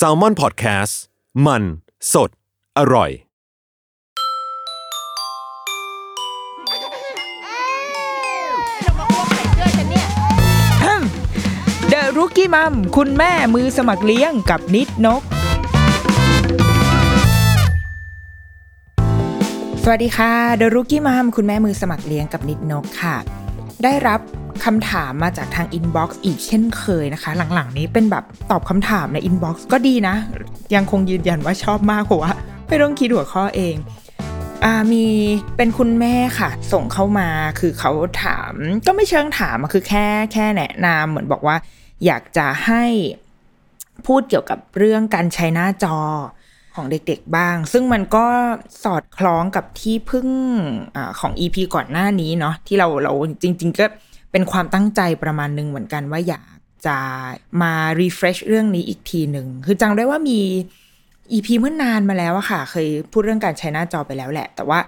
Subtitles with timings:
[0.00, 0.94] S a l ม o n PODCAST
[1.46, 1.62] มัน
[2.12, 2.30] สด
[2.78, 3.10] อร่อย
[11.88, 15.22] เดอะรุกี้มัมคุณแม่มือสมัครเลี้ยงกับนิดนก
[19.82, 23.16] สวัสดีค่ะเดอะรุกี้มัมคุณแม่มือสมัครเลี้ยงกับนิดนกค่ะ
[23.84, 24.20] ได้รับ
[24.64, 30.14] คำถามมาจากทาง inbox อีกเช่นเคยนะคะ หลังๆนี้เป็นแบบตอบคำถามใน inbox ก็ดีนะ
[30.74, 32.32] ยังคงยืนยันว่าชอบมากเพราะว่า
[32.66, 33.76] ไม่ต้องคิดหัวข้อเอง
[34.92, 35.06] มี
[35.56, 37.28] เป็นคุณแม่ค่ะ ส่งเข้ามา
[37.60, 37.90] คือเขา
[38.24, 38.54] ถาม
[38.86, 41.56] ก็ไม่เชิงถามคือแค่แค่แนะนำเหมือนบอกว่า
[42.06, 42.84] อยากจะให้
[44.06, 45.98] พูดเกี่ยวกับเรื่องการใช้หน้าจอ
[46.74, 48.26] ของเด็กๆบ้าง ซึ่งมันก็
[48.84, 50.28] สอดคล้องกับที่พึ่ง
[50.96, 53.86] อของ EP ก่อนหน้านี้เนาะที่เราเราจริง ๆ ก็
[54.34, 56.46] เป็นความตั้งใจประมาณหนึ่งเหมือนกันว่าอยาก
[56.86, 56.98] จะ
[57.62, 60.40] มา refresh เรื่องนี้อีกทีหนึ่ง คือจังได้ว่ามี
[61.32, 64.78] EP เมื่อนานมาแล้วอะค่ะ เคยพูดเรื่องการใช้หน้าจอไปแล้วแหละ แต่ว่า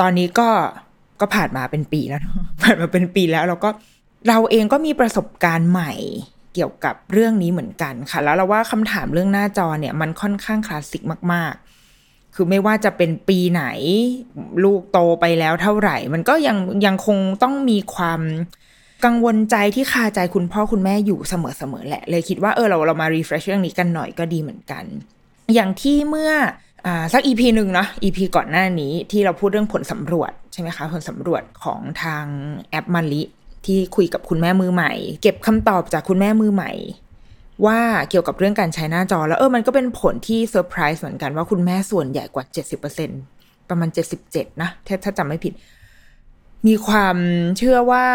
[0.00, 0.48] ตอนนี้ก็
[1.20, 2.20] ก็ผ่านมาเป็นปีแล้ว
[2.62, 3.70] ผ่านมาเป็นปีแล้วเราก็
[4.28, 5.92] เราเองก็มีประสบการณ์ใหม่
[6.54, 11.54] เกี่ยวกับเรื่องนี้เหมือนกันค่ะ แล้วเราว่าคำถามเรื่องหน้าจอเนี่ยมันค่อนข้างคลาสสิกมาก
[11.94, 13.64] ๆ คือไม่ว่าจะเป็นปีไหน
[14.64, 18.20] ลูกโตไปแล้วเท่าไหร่ มันก็ยังยังคงต้องมีความ
[19.04, 21.34] กังวลใจที่คาใจคุณพ่อคุณแม่อยู่เส
[21.72, 24.84] มอๆแหละ เลยคิดว่าเออเราเรามา refresh เรื่องนี้กันหน่อยก็ดีเหมือนกัน
[25.54, 26.32] อย่างที่เมื่อ
[26.86, 32.24] อสัก EP หนึ่งเนาะ EP ก่อนหน้านี้ที่เราพูดเรื่องผลสำรวจใช่ไหมคะ ผลสำรวจของทาง
[32.70, 33.22] แอปมาลิ
[33.66, 36.72] ที่คุยกับคุณแม่มือใหม่ เก็บคำตอบจากคุณแม่มือใหม่
[37.66, 37.78] ว่า
[38.10, 42.44] เกี่ยวกับเรื่องการใช้หน้าจอ แล้วเออมันก็เป็นผลที่เซอร์ไพรส์เหมือนกันว่าคุณแม่ส่วนใหญ่กว่า
[43.06, 43.88] 70%ประมาณ
[44.24, 44.70] 77 นะ
[45.04, 45.52] ถ้าจำไม่ผิด
[46.68, 47.16] มีความ
[47.58, 48.06] เชื่อว่า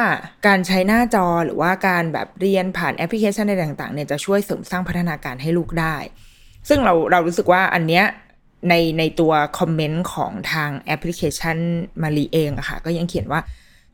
[0.48, 5.96] การใช้หน้าจอหรือว่าการแบบเรียนผ่านแอปพลิเคชันอะไรต่างๆเนี่ยจะช่วยเสริมสร้างพัฒนาการให้ลูกได้
[6.70, 8.06] ซึ่งเราเรารู้สึกว่าอันเนี้ย
[8.70, 11.58] ในในตัว comment ของทางแอปพลิเคชัน
[12.02, 13.40] มารีเองอะค่ะก็ยังเขียนว่า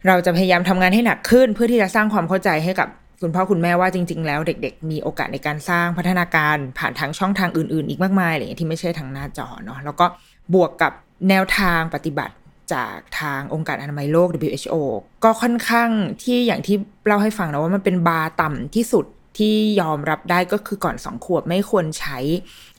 [0.07, 2.87] เราจะพยายามทำงานให้หนักขึ้น เพื่อที่จะสร้างความเข้าใจให้กับ
[3.21, 10.05] คุณพ่อคุณแม่ว่าจริง ๆ แล้วเด็ก ๆ มีโอกาสในการสร้างพัฒนาการผ่านทางช่องทางอื่น ๆ อีกมากมายอะไรอย่างที่ไม่ใช่ทางหน้าจอเนาะแล้วก็
[10.53, 10.91] บวกกับ
[11.29, 12.33] แนวทางปฏิบัติ
[12.73, 14.75] จากทางองค์การอนามัยโลก WHO
[15.23, 15.89] ก็ค่อนข้าง
[16.23, 19.05] ที่อย่างที่เล่าให้ฟังนะว่ามันเป็นบาร์ต่ำที่สุด
[19.37, 22.17] ที่ยอมรับได้ก็คือก่อนสองขวบไม่ควรใช้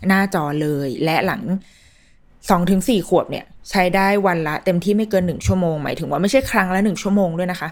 [0.06, 1.42] หน้าจอเลย และหลัง
[2.50, 7.68] สองถึงสี่ขวบเนี่ยใช้ได้วันละเต็มที่ไม่เกินหนึ่งชั่วโมง หมายถึงว่าไม่ใช่ครั้งละหนึ่งชั่วโมงด้วยนะคะ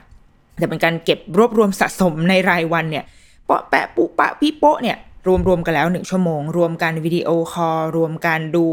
[0.59, 3.05] แต่เป็นการเก็บรวบรวมสะสมในรายวันเนี่ย
[3.47, 8.65] เปาะแปะปุปะพี่โปะเนี่ย รวมรวมกันแล้วหนึ่งชั่วโมง รวมการ video call รวมการดู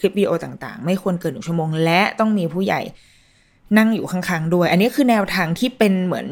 [0.00, 2.80] คลิปวิดีโอต่างๆ ไม่ควรเกินหนึ่งชั่วโมง และต้องมีผู้ใหญ่
[3.78, 6.28] นั่งอยู่ข้างๆด้วย อันนี้คือแนวทางที่เป็นเหมือน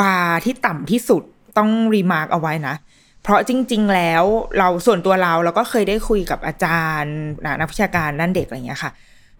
[0.00, 1.22] บาร์ที่ต่ำที่สุด
[1.58, 2.74] ต้อง remark เอาไว้นะ
[3.22, 4.24] เพราะจริง ๆ แล้ว
[4.58, 7.16] เราส่วนตัวเราเราก็เคยได้คุยกับอาจารย์
[7.60, 8.90] นักวิชาการด้านเด็กอะไรอย่างเงี้ยค่ะ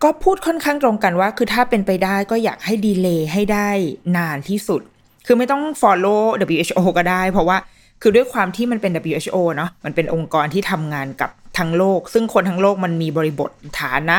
[0.03, 3.69] ก็พูดค่อนข้างตรงกันว่า คือถ้าเป็นไปได้ก็อยากให้ delay ให้ได้
[4.17, 4.83] นานที่สุด
[5.27, 6.23] คือไม่ต้อง follow
[6.57, 7.57] WHO ก็ได้ เพราะว่า
[8.01, 13.51] คือด้วยความที่มันเป็น WHO เนาะมันเป็นองค์กรที่ทำงานกับทั้งโลก ซึ่งคนทั้งโลกมันมีบริบท
[13.81, 14.19] ฐานะ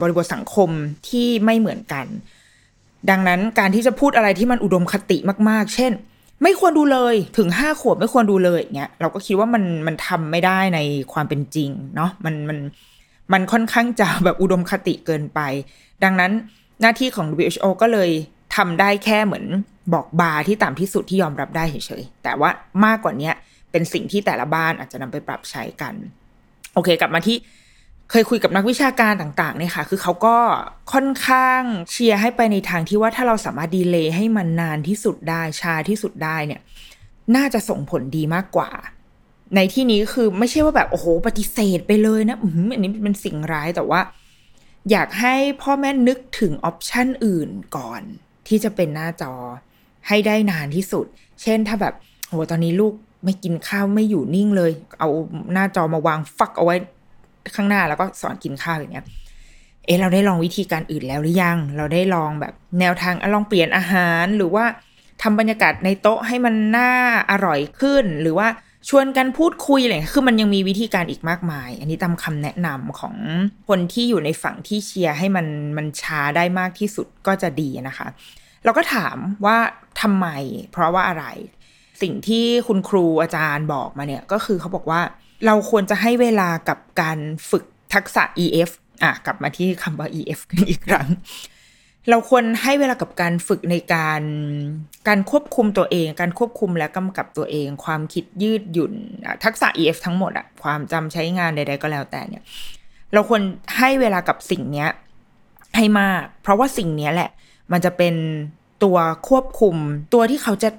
[0.00, 0.70] บริบทสังคม
[1.08, 2.06] ที่ไม่เหมือนกัน
[3.10, 5.18] ดังนั้นการที่จะพูดอะไรที่มันอุดมคติ
[5.48, 5.92] มาก ๆ เช่น
[6.42, 10.78] ไม่ควรดูเลยถึงห้าขวบไม่ควรดูเลยอย่างเงี้ยเราก็คิดว่ามันมันทำไม่ได้ใน
[11.12, 12.58] ความเป็นจริงเนาะมันมัน
[13.32, 15.40] มันค่อนข้างจะแบบอุดมคติเกินไป
[16.04, 16.32] ดังนั้น
[16.80, 18.10] หน้าที่ของ WHO ก็เลย
[18.58, 19.46] ทำได้แค่เหมือน
[19.94, 22.50] บอกบาร์ที่ต่ำที่สุดที่ยอมรับได้เฉยๆ แต่ว่า
[22.84, 23.30] มากกว่านี้
[23.70, 25.94] เป็นสิ่งที่แต่ละบ้านอาจจะนำไปปรับใช้กัน
[26.74, 27.36] โอเค กลับมาที่
[28.10, 30.36] เคยคุยกับนักวิชาการต่างๆเนี่ยค่ะ คือเขาก็
[30.92, 36.60] ค่อนข้างเชียร์ให้ไปในทางที่ว่าถ้าเราสามารถดีเลย์ให้มันนานที่สุดได้ชาที่สุดได้เนี่ย
[37.36, 38.70] น่าจะส่งผลดีมากกว่า
[39.54, 44.00] ในที่นี้คือไม่ใช่ว่าแบบโอ้โหปฏิเสธไปเลยนะอืมอันนี้เป็นสิ่งร้ายแต่ว่า
[44.90, 48.02] อยากให้พ่อแม่นึกถึงออปชันอื่นก่อน
[48.48, 49.32] ที่จะเป็นหน้าจอ
[50.08, 51.06] ให้ได้นานที่สุด
[51.42, 51.94] เช่นถ้าแบบ
[52.28, 55.08] โหตอนนี้ลูกไม่กินข้าวไม่อยู่นิ่งเลย เอา
[55.52, 56.76] หน้าจอมาวางฟักเอาไว้
[57.54, 59.06] ข้างหน้าแล้วก็สอนกินข้าวอย่างเงี้ย
[59.84, 64.64] เอะเราได้ลองวิธีการอื่นแล้วหรือยัง เราได้ลองแบบแนวทางลองเปลี่ยนอาหารหรือว่า
[65.22, 66.92] ทำบรรยากาศในโต๊ะให้มันน่า
[67.30, 68.48] อร่อยขึ้น หรือว่า
[68.88, 73.14] ชวนกันพูดคุยอะไรอย่างเงี้ยคือมันยังมีวิธีการอีกมากมาย อันนี้ตามคำแนะนำของ
[73.68, 75.46] คนที่อยู่ในฝั่งที่เชียร์ให้มัน
[75.76, 78.06] มันช้าได้มากที่สุดก็จะดีนะคะ
[78.64, 79.56] เราก็ถามว่า
[80.00, 80.26] ทำไม
[80.72, 81.24] เพราะว่าอะไร
[82.02, 85.00] สิ่งที่คุณครูอาจารย์บอกมาเนี่ย ก็คือเขาบอกว่า
[85.46, 87.18] เราควรจะให้เวลากับการ
[87.50, 87.64] ฝึก
[87.94, 88.70] ทักษะ EF
[89.02, 91.08] อะกลับมาที่คำว่า EF กันอีกครั้ง
[92.10, 94.22] เราควรให้เวลากับการฝึกในการ
[95.08, 98.92] การควบคุมตัวเอง การควบคุมและกำกับตัวเอง ความคิดยืดหยุ่น
[99.44, 102.42] ทักษะ EF ทั้งหมดอะความจำใช้งานใด ๆ ก็แล้วแต่เนี่ย
[103.12, 103.42] เราควร
[103.78, 104.88] ให้เวลากับสิ่งเนี้ย
[105.76, 107.30] ให้มาก เพราะว่าสิ่งเนี้ยแหละ
[107.72, 108.14] มันจะเป็น
[108.84, 108.96] ตัว
[109.28, 109.76] ควบคุม
[110.14, 110.70] ตัวที่เขาจะ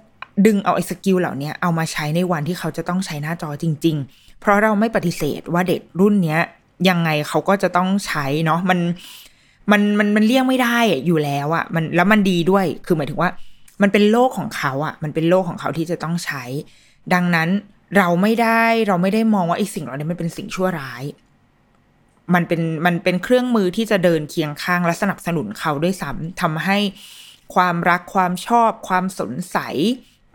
[0.45, 6.41] ดึงเอาไอ้สกิลเหล่านี้เอามาใช้ในวันที่เขาจะต้องใช้หน้าจอจริง ๆ เพราะเราไม่ปฏิเสธว่าเด็กรุ่นเนี้ย
[6.89, 8.79] ยังไงเขาก็จะต้องใช้เนาะมัน
[9.71, 13.29] มันมันมันเลี่ยงไม่ได้อยู่แล้วอะมันแล้วมันดีด้วยคือหมายถึงว่า
[13.81, 16.43] มันเป็นโลกของเขาอะมันเป็นโลกของเขาที่จะต้องใช้
[17.13, 17.49] ดังนั้น
[17.97, 21.03] เราไม่ได้เราไม่ได้มองว่าไอ้สิ่งเหล่านี้มันเป็นสิ่งชั่วร้าย
[22.33, 26.77] มันเป็นมันเป็นเครื่องมือที่จะเดินเคียงข้างและสนับสนุนเขาด้วยซ้ำทำให้
[27.55, 29.57] ความรักความชอบ ความสนใจ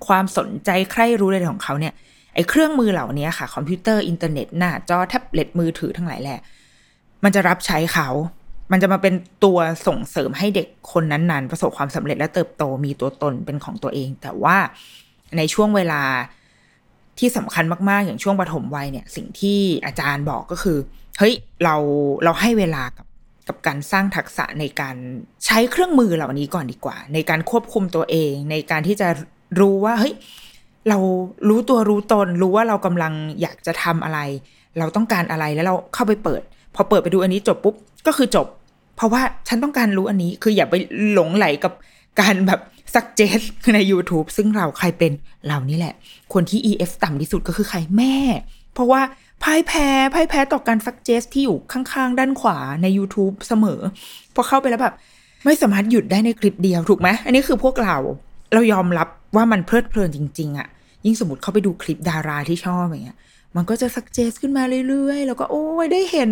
[0.07, 1.95] ความสนใจใคร่รู้อะไรของเขาเนี่ย
[2.35, 6.41] ไอ้เครื่องมือเหล่านี้ค่ะ คอมพิวเตอร์อินเทอร์เน็ตหน้าจอแท็บเล็ตมือถือทั้งหลายแหละ
[7.25, 8.09] มันจะรับใช้เขา
[8.75, 14.57] มันจะมาเป็นตัวส่งเสริมให้เด็กคนนั้นๆ ประสบความสำเร็จและเติบโตมีตัวตนเป็นของตัวเอง แต่ว่า
[15.37, 16.03] ในช่วงเวลา
[17.19, 20.79] ที่สำคัญมาก ๆ อย่างช่วงปฐมวัยเนี่ย สิ่งที่อาจารย์บอกก็คือ
[21.19, 21.35] เฮ้ย
[21.65, 21.77] เรา
[22.25, 23.07] เราให้เวลากับ
[23.49, 24.97] กับการสร้างทักษะในการ
[25.47, 29.09] ใช้เครื่องมือเหล่านี้ก่อนดีกว่า ในการควบคุมตัวเอง ในการที่จะ
[29.61, 30.15] รู้ว่าเฮ้ย
[30.89, 30.99] เรา
[31.49, 34.19] รู้ตัวรู้ตน รู้ว่าเรากำลังอยากจะทำอะไร
[34.79, 36.43] เราต้องการอะไรแล้วเราเข้าไปเปิด
[36.75, 37.75] พอเปิดไปดูอันนี้จบปุ๊บ
[38.07, 38.47] ก็คือจบ
[38.97, 40.75] เพราะว่าฉันต้องการรู้อันนี้คืออย่าไป
[41.13, 41.73] หลงไหลกับ
[42.21, 42.61] การแบบ
[42.95, 45.13] suggest ใน YouTube ซึ่งเราใครเป็น
[45.47, 45.95] เรานี่แหละ
[46.33, 48.17] คนที่ EF ต่ำที่สุดก็คือใครแม่
[48.75, 49.01] เพราะว่า
[49.43, 53.81] พ่ายแพ้พ่ายแพ้ต่อการ suggest ที่อยู่ข้างๆ ด้านขวาใน YouTube เสมอ
[54.35, 54.95] พอเข้าไปแล้วแบบ
[55.45, 57.97] ไม่สามารถหยุดได้ในคลิปเดียวถูกไหม อันนี้คือพวกเรา
[58.55, 60.69] เรายอมรับว่ามันเพลิดเพลินจริง ๆอะ
[61.05, 63.19] ยิ่งสมมติเข้าไปดูคลิปดาราที่ชอบอย่างเงี้ย
[63.57, 66.31] มันก็จะสักเจสขึ้นมาเรื่อยๆ แล้วก็โอ้ยได้เห็น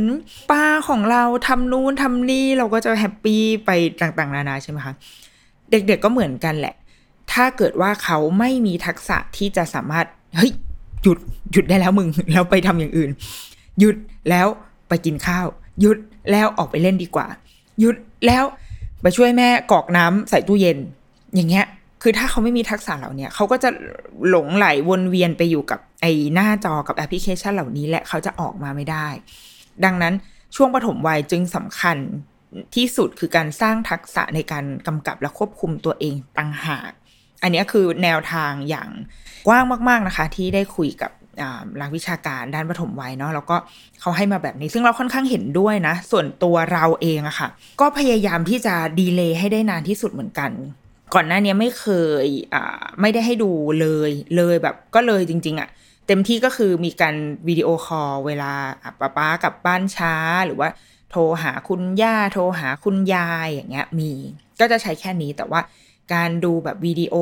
[0.51, 3.71] ป้าของเราทำนู่นทำนี่เราก็จะแฮปปี้ไป
[4.01, 4.95] ต่างๆ นานาใช่ไหมคะ
[5.71, 6.75] เด็กๆก็เหมือนกันแหละ
[7.33, 10.53] ถ้าเกิดว่าเขาไม่มีทักษะที่จะสามารถเฮ้ย
[11.03, 11.19] หยุด
[11.53, 13.11] หยุดได้แล้วมึงแล้วไปทำอย่างอื่น
[13.79, 13.97] หยุด
[14.31, 14.47] แล้ว
[14.89, 15.47] ไปกินข้าว
[15.81, 15.99] หยุด
[16.31, 17.27] แล้วออกไปเล่นดีกว่า
[17.81, 17.97] หยุด
[18.27, 18.45] แล้ว
[19.03, 20.79] ไปช่วยแม่กอกน้ำใส่ตู้เย็น
[21.35, 21.67] อย่างเงี้ย
[22.03, 23.71] คือถ้าเขาไม่มีทักษะเหล่านี้เขาก็จะ
[24.29, 29.09] หลงไหลวนเวียนไปอยู่กับไอ้หน้าจอกับแอปพลิเคชันเหล่านี้และเขาจะออกมาไม่ได้
[29.85, 30.15] ดังนั้น
[30.57, 31.97] ช่วงปฐมวัยจึงสำคัญ
[32.75, 36.91] ที่สุดคือการสร้างทักษะในการกำกับและควบคุมตัวเองต่างหาก
[37.43, 38.89] อันนี้คือแนวทางอย่าง
[39.47, 41.11] กว้างมาก ๆนะคะ ที่ได้คุยกับ
[41.77, 43.57] หลักวิชาการด้านปฐมวัยเนาะแล้วก็
[44.01, 47.49] เขาให้มาแบบนี้ ซึ่งเราค่อนข้างเห็นด้วยนะ ส่วนตัวเราเองอะค่ะ
[47.81, 50.51] ก็พยายามที่จะ delay ให้ได้นานที่สุดเหมือนกัน
[51.15, 51.87] ก่อนหน้านี้ไม่เค
[52.25, 53.51] ยอ่าไม่ได้ให้ดู
[53.81, 55.69] เลยเลยแบบก็เลยจริง ๆอะ
[56.07, 57.15] เต็มที่ก็คือมีการ
[57.49, 58.53] video call เวลา
[59.01, 60.15] ปาป๊ากลับบ้านช้า
[60.47, 60.69] หรือว่า
[61.11, 64.11] โทรหาคุณย่าโทรหาคุณยายอย่างเงี้ยมี
[64.61, 65.61] ก็จะใช้แค่นี้แต่ว่า
[66.15, 67.15] การดูแบบวิดีโอ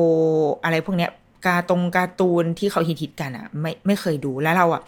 [0.63, 1.11] อะไรพวกเนี้ย
[1.47, 4.81] การ์ตงการ์ตูนที่เขาฮิตๆกันอะไม่ไม่เคยดูแล้วเราอะ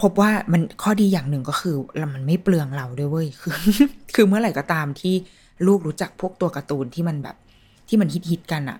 [0.00, 1.76] พบว่ามันข้อดีอย่างหนึ่งก็คือ
[2.14, 3.54] มันไม่เปลืองเราด้วยเว้ยคือ
[4.14, 5.14] คือเมื่อไหร่ก็ตามที่
[5.66, 7.36] ลูกรู้จักพวกตัวการ์ตูนที่มันแบบ
[7.90, 8.78] ที่มันฮิตๆกันอะ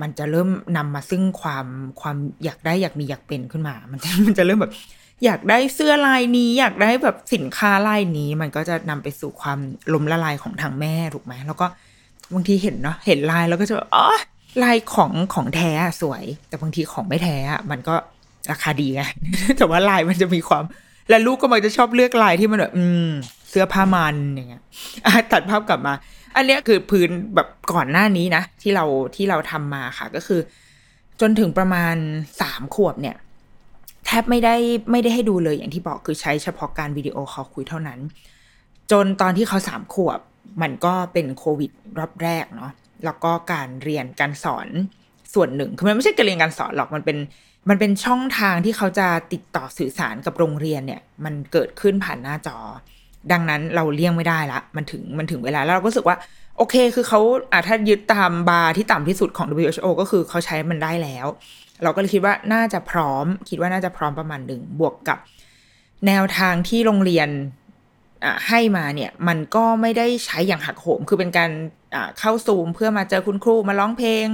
[0.00, 1.66] มันจะเริ่มนำมาซึ่งความ
[2.00, 4.72] ความอยากได้อยากมีอยากเป็นขึ้นมา มันจะมันจะเริ่มแบบ
[5.24, 9.58] อยากได้เสื้อลายนี้ อยากได้แบบสินค้าลายนี้ มันก็จะนำไปสู่ความ
[9.92, 11.66] ล้มละลายของทางแม่ถูกไหมแล้วก็
[12.34, 14.06] บางทีเห็นเนาะเห็นลายแล้วก็จะอ๋อ
[14.62, 15.70] ลายของของแท้
[16.02, 17.36] สวย แต่บางทีของไม่แท้
[17.70, 17.94] มันก็
[18.50, 19.02] ราคาดีไง
[19.58, 20.64] แต่ว่าลายมันจะมีความ
[21.08, 23.08] และลูกก็มักจะชอบเลือกลายที่มันแบบอืม
[23.50, 24.62] เสื้อผ้ามันอย่างเงี้ย
[25.32, 25.94] ตัดภาพกลับมา
[26.36, 28.84] อันเนี้ยคือพื้นแบบก่อนหน้านี้นะ ที่เรา
[29.16, 30.40] ที่เราทำมาค่ะ ก็คือ
[31.20, 31.96] จนถึงประมาณ
[32.40, 33.16] สามขวบเนี่ย
[34.06, 34.54] แทบไม่ได้
[34.90, 38.00] ไม่ได้ให้ดูเลยอย่างที่บอกคือใช้เฉพาะการวิดีโอคอลคุยเท่านั้น
[38.90, 40.20] จนตอนที่เขาสามขวบ
[40.62, 42.72] มันก็เป็นโควิดรอบแรกเนาะ
[43.04, 44.68] แล้วก็การเรียนการสอน
[45.34, 47.18] ส่วนหนึ่งคือมันไม่ใช่การเรียนการสอนหรอกมันเป็น
[47.68, 52.58] มันเป็นช่องทางที่เขาจะติดต่อสื่อสารกับโรงเรียนเนี่ย มันเกิดขึ้นผ่านหน้าจอ
[53.32, 56.16] ดังนั้นเราเลี่ยงไม่ได้ละ มันถึงมันถึงเวลาแล้วเราก็รู้สึกว่า
[56.56, 57.20] โอเค คือเขา
[57.52, 61.26] อะถ้ายึดตามบาร์ที่ต่ำที่สุดของ WHO ก็คือเขาใช้มันได้แล้ว
[61.82, 65.18] เราก็เลยคิดว่าน่าจะพร้อม คิดว่าน่าจะพร้อมประมาณหนึ่งบวกกับ
[66.06, 67.28] แนวทางที่โรงเรียน
[68.48, 71.50] ให้มาเนี่ยมันก็ไม่ได้ใช้อย่างหักโหม คือเป็นการ
[72.18, 74.26] เข้าซูมเพื่อมาเจอคุณครูมาร้องเพลง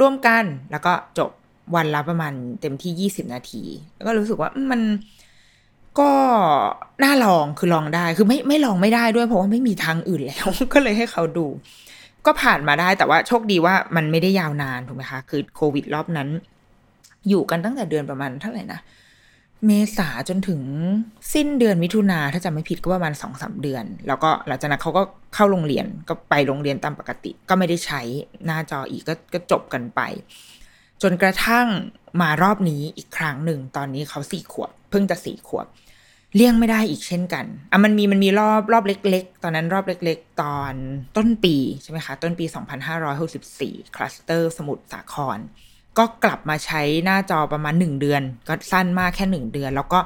[0.00, 1.30] ร่วมกันแล้วก็จบ
[1.74, 3.62] วันละประมาณเต็มที่ยี่สิบนาที
[3.96, 4.80] แล้วก็รู้สึกว่ามัน
[6.00, 6.10] ก็
[7.04, 11.46] น่าลองคือลองได้คือไม่ไม่ลองไม่ได้ด้วยเพราะว่าไม่มีทางอื่นแล้ว ก็เลยให้เขาดู
[12.26, 16.28] ก็ผ่านมาได้แต่ว่าโชคดีว่ามันไม่ได้ยาวนานถูกไหมคะ คือโควิดรอบนั้น
[17.28, 18.80] อยู่กันตั้งแต่เดือนประมาณเท่าไหร่นะ
[19.66, 20.60] เมษาจนถึง
[21.34, 25.02] สิ้นเดือนมิถุนาถ้าจำไม่ผิดก็ประมาณสองสาเดือน แล้วก็หลังจากนั้นเขาก็
[25.34, 28.00] เข้าโรงเรียนก็ไปโรงเรียนตามปกติ ก็ไม่ได้ใช้
[28.44, 30.00] หน้าจออีกก็ก็จบกันไป
[31.02, 31.66] จนกระทั่ง
[32.20, 35.66] มารอบนี้อีกครั้งหนึ่งตอนนี้เขาสี่ขวบ เพิ่งจะสี่ขวบ
[36.36, 40.72] เลี่ยงไม่ได้อีกเช่นกันอะมันมีมันมีรอบรอบเล็ก ๆ ตอนนั้นรอบเล็ก ๆ ตอน
[41.16, 42.44] ต้นปีใช่ไหมคะ ต้นปี
[43.20, 45.38] 2564คลัสเตอร์สมุทรสาคร
[45.98, 50.00] ก็กลับมาใช้หน้าจอประมาณหนึ่งเดือน ก็สั้นมากแค่หนึ่งเดือน แล้วก็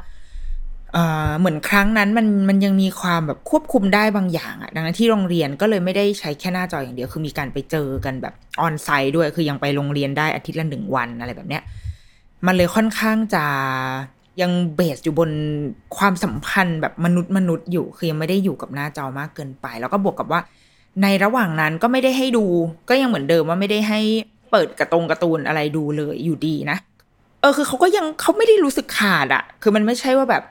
[1.38, 11.62] เหมือนครั้งนั้นมันมันยังมีความแบบควบคุมได้บางอย่างอะดังนั้นที่โรงเรียนก็เลยไม่ได้ใช้แค่หน้าจออย่างเดียว คือมีการไปเจอกันแบบออนไซต์ด้วย คือยังไปโรงเรียนได้อาทิตย์ละหนึ่งวันอะไรแบบเนี้ย
[12.46, 13.44] มันเลยค่อนข้างจะ
[14.42, 15.30] ยังเบสอยู่บน
[15.96, 20.40] ความสัมพันธ์แบบมนุษย์มนุษย์อยู่คือยังไม่ได้อยู่กับหน้าจอมากเกินไป แล้วก็บวกกับว่า
[21.02, 22.44] ในระหว่างนั้นก็ไม่ได้ให้ดู
[22.88, 24.00] ก็ยังเหมือนเดิมว่าไม่ได้ให้
[24.50, 26.78] เปิดกระตรงกระตูนอะไรดูเลยอยู่ดีนะ
[27.40, 30.42] เออคือเขาก็ยังเขาไม่ได้รู้สึกขาดอะคือมันไม่ใช่ว่าแบบ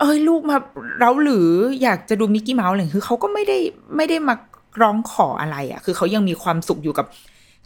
[0.00, 0.56] เอ้ยลูกมา
[1.00, 1.48] เราหรือ
[1.82, 3.58] อยากจะดูมิกกี้เมาส์อะไรคือเขาก็ไม่ได้
[3.96, 4.34] ไม่ได้มา
[4.82, 7.06] ร้องขออะไรอะ่ะคือเขายังมีความสุขอยู่กับ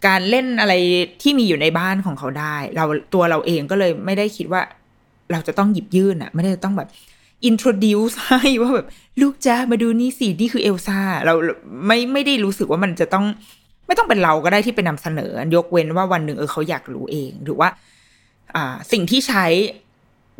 [0.06, 0.74] การเล่นอะไร
[1.22, 4.62] ที่มีอยู่ในบ้านของเขาได้ เราตัวเราเองก็เลยไม่ได้คิดว่า
[5.32, 6.88] เราจะต้องหยิบยื่นอะไม่ได้ต้องแบบ
[7.48, 8.86] introduce ให้ว่าแบบ
[9.20, 11.34] ลูกจ้ามาดูนี่สินี่คือเอลซ่าเรา
[11.86, 13.24] ไม่ไม่ได้รู้สึกว่ามันจะต้อง
[13.86, 17.68] ไม่ต้องเป็นเราก็ได้ที่ไปนำเสนอ ยกเว้นว่าวันหนึ่งเออเขาอยากรู้เองหรือว่า
[18.54, 19.44] อ่า สิ่งที่ใช้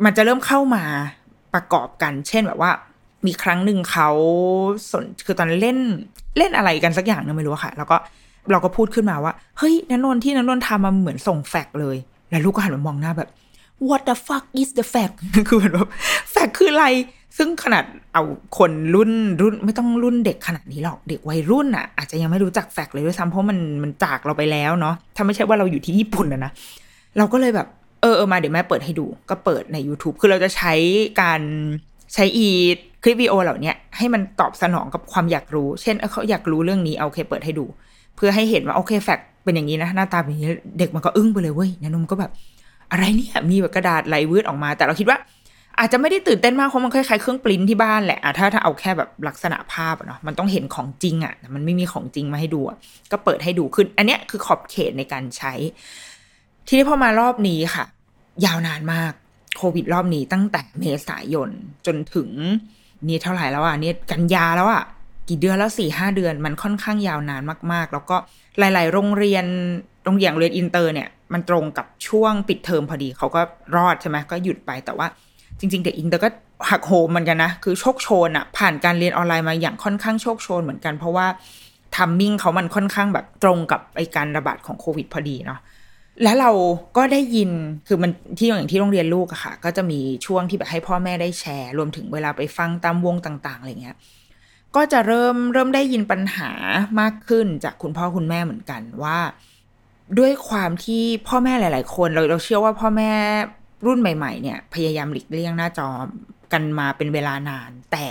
[0.05, 0.83] มันจะเริ่มเข้ามา
[1.53, 2.71] ประกอบกัน เช่นแบบว่า
[3.25, 4.09] มีครั้งหนึ่งเขา
[4.91, 5.77] สนคือตอนเล่น
[6.37, 7.97] เล่นอะไรกันสักอย่างนึงไม่รู้ค่ะ แล้วก็
[8.51, 11.97] เราก็พูดขึ้นมาว่า เฮ้ยนันนนที่นันนนทำมาเหมือนส่งแฟกเลย
[12.29, 13.29] แล้วลูกก็หันมามองหน้าแบบ
[13.87, 15.15] what the fuck is the fact
[15.47, 15.89] คือเหมือนแบบ
[16.31, 16.87] แฟกคืออะไร
[17.37, 17.83] ซึ่งขนาด
[18.13, 18.23] เอา
[18.57, 26.51] คนรุ่นรุ่นไม่ต้องรุ่นเด็กขนาดนี้หรอก เด็กวัยรุ่นอะ อาจจะยังไม่รู้จักแฟกเลยด้วยซ้ำเพราะมันมันจากเราไปแล้วเนาะ ถ้าไม่ใช่ว่าเราอยู่ที่ญี่ปุ่นนะนะ
[27.17, 27.67] เราก็เลยแบบ
[28.01, 30.73] เออเออมาเดี๋ยวแม่เปิดให้ดู ก็เปิดใน YouTube คือเราจะใช้
[31.21, 31.41] การ
[32.13, 32.47] ใช้อี
[33.03, 37.65] คลิปวิดีโอเหล่านี้ให้มันตอบสนองกับความอยากรู้ เช่นเขาอยากรู้เรื่องนี้เอาโอเคเปิดให้ดู
[38.15, 42.31] เพื่อให้เห็นว่าโอเคแฟกเป็นอย่างนี้นะหน้าตาเป็นอย่างนี้เด็กมันก็อึ้งไปเลยเว้ยนนนมก็แบบ
[42.91, 45.19] อะไรเนี่ยมีแบบกระดาษไหลวืดออกมา แต่เราคิดว่า
[45.79, 52.61] อาจจะไม่ได้ตื่นเต้นมากเพราะมันคล้ายๆเครื่องปริ้นที่บ้านแหละถ้าถ้าเอาแค่แบบลักษณะภาพเนาะมันต้องเห็นของจริงอะ่ะมันไม่มีของจริงมาให้ดู
[53.11, 55.53] ก็เปิดให้ดูขึ้น อันเนี้ยคือขอบเขตในการใช้
[56.67, 57.85] ทีนี้พอมารอบนี้ค่ะ
[58.45, 59.13] ยาวนานมาก
[59.57, 61.49] โควิดรอบนี้ตั้งแต่เมษายน
[61.85, 62.29] จนถึง
[63.07, 64.83] นี่เท่าไหร่แล้วอะนี่กันยาแล้วอะ
[65.29, 67.41] กี่เดือนแล้วสี่ห้าเดือนมันค่อนข้างยาวนาน
[67.71, 68.17] มาก ๆ แล้วก็
[68.59, 69.45] หลาย ๆ โรงเรียน
[70.05, 73.41] โรงเรียนเรียนอินเตอร์เนี่ย มันตรงกับช่วงปิดเทอมพอดี เขาก็
[73.75, 75.07] รอดใช่ไหมก็หยุดไปแต่ว่า
[75.59, 76.29] จริงๆเด็กอินเตอร์ก็
[76.69, 81.27] หักโหมเหมือนกันนะ คือโชกโชนอะผ่านการเรียนออนไลน์มาอย่างค่อนข้างโชกโชนเหมือนกัน เพราะว่า
[81.95, 85.59] timing เขามันค่อนข้างแบบตรงกับไอ้การระบาดของโควิดพอดีเนาะ
[86.23, 86.51] แล้วเรา
[86.97, 87.49] ก็ได้ยิน
[87.87, 93.97] คือมันที่อย่างที่โรงเรียนลูกอะค่ะ ก็จะมีช่วงที่แบบให้พ่อแม่ได้แชร์ รวมถึงเวลาไปฟังตามวงต่างๆอะไรเงี้ย
[94.75, 96.51] ก็จะเริ่มเริ่มได้ยินปัญหา
[96.99, 99.17] มากขึ้นจากคุณพ่อคุณแม่เหมือนกันว่า
[100.17, 103.11] ด้วยความที่พ่อแม่หลาย ๆ คนเราเราเชื่อว่าพ่อแม่
[103.85, 105.89] รุ่นใหม่ ๆ เนี่ย พยายามหลีกเลี่ยงหน้าจอ
[106.53, 108.07] กันมาเป็นเวลานาน แต่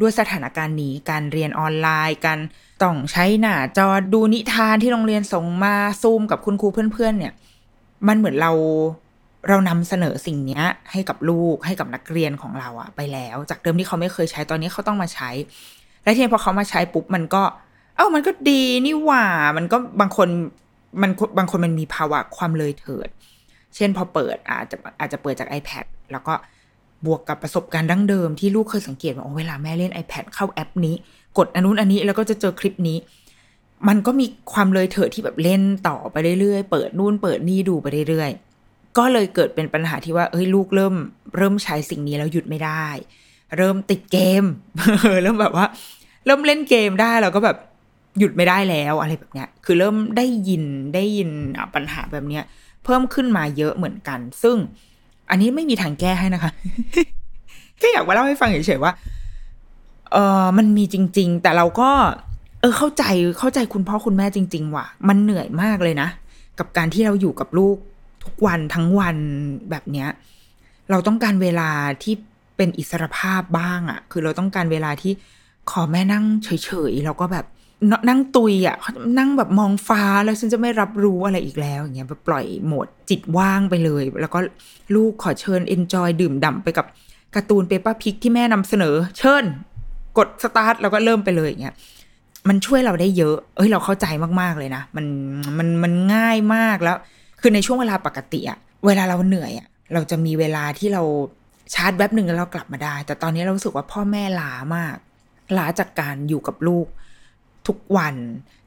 [0.00, 2.38] ด้วยสถานการณ์นี้การเรียนออนไลน์การ
[2.82, 7.32] ต้องใช้หน้าจอดูนิทานที่โรงเรียนส่งมาซูมกับคุณครูเพื่อน ๆ เนี่ย
[8.08, 8.52] มันเหมือนเรา
[9.48, 10.62] เรานำเสนอสิ่งนี้
[10.92, 15.30] ให้กับลูกให้กับนักเรียนของเราอะไปแล้ว จากเดิมที่เขาไม่เคยใช้ตอนนี้เขาต้องมาใช้
[16.04, 17.42] และทีนี้พอเขามาใช้ปุ๊บมันก็
[17.96, 19.24] เอ้ามันก็ดีนี่หว่า
[19.56, 20.28] มันก็บางคน
[21.00, 23.08] มันบางคนมันมีภาวะความเลยเถิด
[23.76, 26.34] เช่นพอเปิดอาจจะอาจจะเปิดจาก iPad แล้วก็
[27.06, 30.94] บวกกับประสบการณ์ดั้งเดิมที่ลูกเคยสังเกตว่าเวลาแม่เล่น iPad เข้าแอปนี้
[31.38, 32.98] กดอันนู้นอันนี้แล้วก็จะเจอคลิปนี้
[33.88, 40.94] มันก็มีความเลยเถิดที่แบบเล่นต่อไปเรื่อยๆ เปิดนู่นเปิดนี่ดูไปเรื่อยๆ ก็เลยเกิดเป็นปัญหาที่ว่าเอ้ยลูกเริ่ม
[41.36, 42.86] เริ่มใช้สิ่งนี้แล้วหยุดไม่ได้
[43.56, 44.44] เริ่มติดเกม
[45.22, 45.66] เริ่มแบบว่า
[46.26, 47.56] เริ่มเล่นเกมได้แล้วก็แบบ
[48.18, 50.62] หยุดไม่ได้แล้วอะไรแบบเนี้ย คือเริ่มได้ยิน
[50.94, 51.30] ได้ยิน
[51.74, 52.44] ปัญหาแบบเนี้ย
[52.84, 54.56] เพิ่มขึ้นมาเยอะเหมือนกัน ซึ่ง
[55.30, 56.52] อันนี้ไม่มีทางแก้ให้นะคะ
[57.78, 58.92] แค่อยากมาเล่าให้ฟังเฉยๆว่า
[60.12, 61.90] เออมันมีจริง ๆ แต่เราก็
[62.60, 63.04] เออเข้าใจ
[63.38, 66.08] เข้าใจคุณพ่อคุณแม่จริง ๆ ว่ะ มันเหนื่อยมากเลยนะ
[66.58, 67.76] กับการที่เราอยู่กับลูก
[68.24, 69.16] ทุกวันทั้งวัน
[69.70, 70.08] แบบเนี้ย
[70.90, 71.70] เราต้องการเวลา
[72.02, 72.14] ที่
[72.56, 75.12] เป็นอิสรภาพบ้างอะ่ะ คือเราต้องการเวลาที่
[75.70, 77.46] ขอแม่นั่งเฉยๆแล้วก็แบบ
[78.08, 78.76] นั่งตุยอะ่ะ
[79.18, 84.38] นั่งแบบมองฟ้าแล้วฉันจะไม่รับรู้อะไรอีกแล้วอย่างเงี้ยแบบปล่อยโหมดจิตว่างไปเลย แล้วก็
[84.94, 86.86] ลูกขอเชิญ enjoy ดื่มด่าไปกับ
[87.34, 89.44] การ์ตูน Peppa Pig ที่แม่นำเสนอ เชิญ
[90.18, 91.74] กดสตาร์ทแล้วก็เริ่มไปเลยอย่างเงี้ย
[92.48, 94.06] มันช่วยเราได้เยอะ เอ้ยเราเข้าใจ
[94.40, 95.06] มากๆเลยนะ มัน
[95.58, 96.96] มันมันง่ายมากแล้ว
[97.40, 101.02] คือในช่วงเวลาปกติอะเวลาเราเหนื่อยอะเราจะมีเวลาที่เรา
[101.74, 104.96] ชาร์จแวบหนึ่งแล้วเรากลับมาได้ แต่ตอนนี้เราสึกว่าพ่อแม่ล้ามาก
[105.56, 106.86] ล้าจากการอยู่กับลูก
[107.68, 108.14] ทุกวัน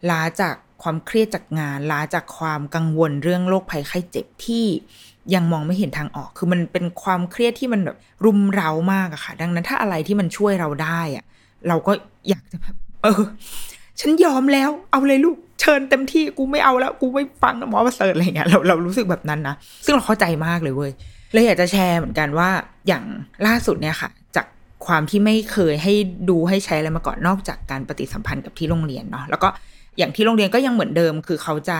[0.09, 4.65] ล้าจากความเครียดจากงานล้าจากความกังวลเรื่องโรคภัยไข้เจ็บที่
[5.33, 11.25] ยังมองไม่เห็นทางออก คือมันเป็นความเครียดที่มันแบบรุมเร้ามากอะค่ะ ดังนั้นถ้าอะไรที่มันช่วยเราได้อะ
[11.67, 11.91] เราก็
[12.29, 13.21] อยากจะแบบเออ
[13.99, 20.91] ฉันยอมแล้ว เอาเลยลูกเชิญเต็มที่กูไม่เอาแล้ว กูไม่ฟังหมอประเสริฐอะไรเงี้ยเราเรารู้สึกแบบนั้นนะซึ่งเราเข้าใจมากเลยเว้ย
[21.33, 22.49] เลยอยากจะแชร์เหมือนกันว่า
[22.87, 23.03] อย่าง
[23.47, 24.45] ล่าสุดเนี่ยค่ะ จาก
[24.87, 25.93] ความที่ไม่เคยให้
[26.29, 29.49] ดูให้ใช้อะไรมาก่อนนอกจากการปฏิสัมพันธ์กับที่โรงเรียนเนาะแล้วก็
[29.97, 31.79] อย่างที่โรงเรียนก็ยังเหมือนเดิม คือเขาจะ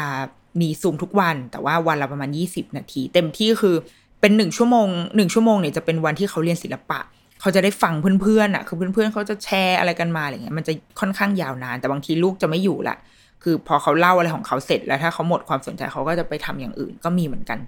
[0.62, 3.76] มีซูมทุกวัน แต่ว่าวันละประมาณ 20 นาที เต็มที่คือ
[4.22, 7.00] เป็นหนึ่งชั่วโมงหนึ่งชั่วโมงเนี่ยจะเป็นวันที่เขาเรียนศิลปะ
[7.42, 12.96] เขาจะได้ฟังเพื่อนๆอะคือเพื่อนๆเขาจะแชร์อะไรกันมาอะไรเงี้ยมันจะค่อนข้างยาวนาน แต่บางทีลูกจะไม่อยู่ละ
[13.44, 17.60] คือพอเขาเล่าอะไรของเขาเสร็จแล้วถ้าเขาหมดความสนใจเขาก็จะไปทำอย่างอื่นก็มีเหมือนกัน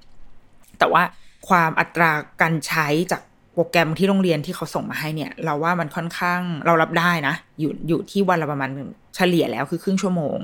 [0.79, 1.03] แต่ว่า
[1.50, 3.22] ความอัตราการใช้จาก
[3.58, 8.70] โปรแกรมที่โรงเรียนที่เขาส่งมาให้เนี่ย เราว่ามันค่อนข้างเรารับได้นะ อยู่อยู่ที่วันละประมาณ
[9.16, 10.38] เฉลี่ยแล้วคือครึ่งชั่วโมง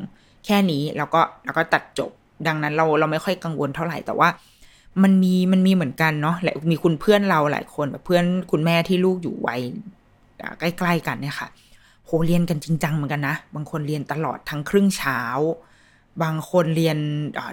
[0.46, 2.12] แค่นี้แล้วก็แล้วก็ตัดจบ
[2.48, 4.30] ดังนั้นเราเราไม่ค่อยกังวลเท่าไหร่แต่ว่า
[5.04, 9.62] มันมีมันมีเหมือนกันเนาะและมีคุณเพื่อนเราหลายคนแบบเพื่อนคุณแม่ที่ลูกอยู่วัย
[10.60, 11.48] ใกล้ ๆ กันเนี่ยค่ะ
[12.06, 15.20] โหเรียนกันจริงจังเหมือนกันนะ บางคนเรียนตลอดทั้งครึ่งเช้า
[16.24, 16.98] บางคนเรียน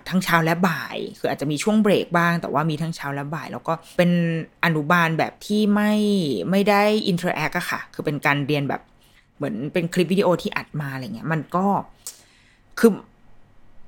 [0.09, 4.11] ทั้งเช้าและบ่าย คืออาจจะมีช่วงเบรกบ้าง แต่ว่ามีทั้งเช้าและบ่าย แล้วก็เป็น
[4.65, 5.93] อนุบาลแบบที่ไม่
[6.51, 8.83] ไม่ได้ interact อะค่ะ คือเป็นการเรียนแบบ
[9.37, 11.67] เหมือนเป็นคลิปวิดีโอที่อัดมาอะไรเงี้ย มันก็
[12.79, 12.91] คือ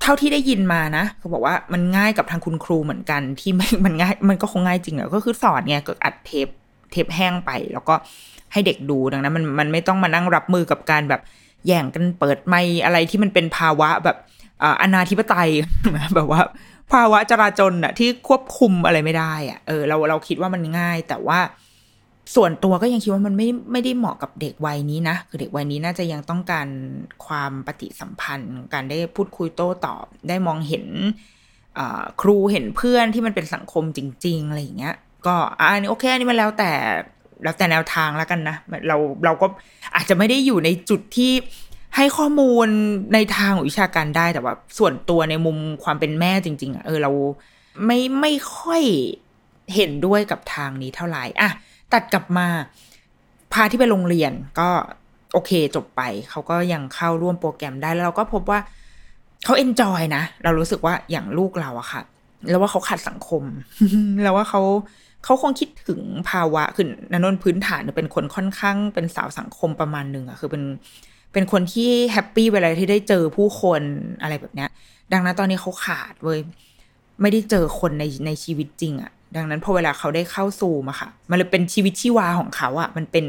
[0.01, 3.51] เท่าที่ได้ยินมานะ เขาบอกว่ามันง่ายกับทางคุณครูเหมือนกันที่
[3.85, 6.47] มันง่ายมันก็คงง่ายจริงแหละก็คือสอนไงก็อัดเทป
[6.91, 7.95] เทปแห้งไป แล้วก็
[8.51, 11.21] ให้เด็กดูดังนั้น มันมันไม่ต้องมานั่งรับมือกับการแบบ
[11.67, 14.17] แย่งกันเปิดไม่อะไรที่มันเป็นภาวะแบบ
[14.81, 15.49] อนาธิปไตย
[16.15, 16.41] แบบว่า
[16.91, 21.39] ภาวะจราจนอะที่ควบคุมอะไรไม่ได้อะเออเราเราคิดว่ามันง่าย แต่ว่า
[22.35, 26.67] ส่วนตัวก็ยังคิดว่ามันไม่ไม่ได้เหมาะกับเด็กวัยนี้นะคือเด็กวัยนี้น่าจะยังต้องการ
[27.25, 30.85] ความปฏิสัมพันธ์ การได้พูดคุยโต้ตอบ ได้มองเห็น
[32.21, 34.95] ครูเห็นเพื่อนที่มันเป็นสังคมจริง ๆ อะไรอย่างเงี้ย
[35.25, 36.71] ก็อันนี้โอเคอันนี้มันแล้วแต่
[37.43, 38.55] แล้วแต่แนวทางแล้วกันนะ
[38.87, 39.47] เราเราก็
[39.95, 41.31] อาจจะไม่ได้อยู่ในจุดที่
[41.95, 42.67] ให้ข้อมูล
[43.13, 47.11] ในทางวิชาการได้แต่ว่าส่วนตัวในมุมความเป็นแม่จริง ๆอะเออเรา
[47.85, 48.83] ไม่ไม่ค่อย
[49.75, 51.49] เห็นด้วยกับทางนี้เท่าไหร่อะ
[51.93, 52.47] ตัดกลับมา
[53.53, 54.69] พาที่ไปโรงเรียนก็
[55.33, 58.59] โอเคจบไป เขาก็ยังเข้าร่วมโปรแกรมได้แล้วเราก็พบว่า
[59.43, 62.01] เขา enjoy นะ เรารู้สึกว่าอย่างลูกเราอะค่ะ
[62.49, 63.43] แล้วว่าเขาขาดสังคม
[64.23, 64.61] แล้วว่าเขา
[65.23, 70.63] เขาคงคิดถึงภาวะคือนนนพื้นฐานเป็นคนค่อนข้างเป็นสาวสังคมประมาณหนึ่งอะคือเป็น
[71.33, 73.81] เป็นคนที่ happy เวลาที่ได้เจอผู้คน
[74.21, 74.69] อะไรแบบเนี้ย
[75.13, 76.39] ดังนั้นตอนนี้เขาขาดเว้ย
[77.21, 83.25] ไม่ได้เจอคนในในชีวิตจริงอะดังนั้นพอเวลาเขาได้เข้าซูมอะค่ะ มันเลยเป็นชีวิตชีวาของเขาอะมันเป็น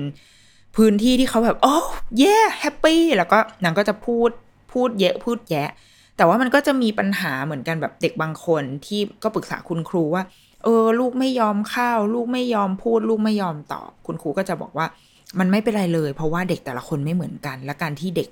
[0.76, 1.76] พื้นที่ที่เขาแบบโอ้
[2.18, 4.30] เย่แฮปปี้แล้วก็นางก็จะพูด
[4.72, 5.68] พูดเยอะพูดแยะ
[6.16, 10.22] แต่ว่ามันก็จะมีปัญหาเหมือนกันแบบเด็กบางคนที่ก็ปรึกษาคุณครูว่า
[10.64, 14.86] เออ ลูกไม่ยอมเข้า ลูกไม่ยอมพูด ลูกไม่ยอมตอบ คุณครูก็จะบอกว่า
[15.38, 18.28] มันไม่เป็นไรเลย เพราะว่าเด็กแต่ละคนไม่เหมือนกัน และการที่เด็ก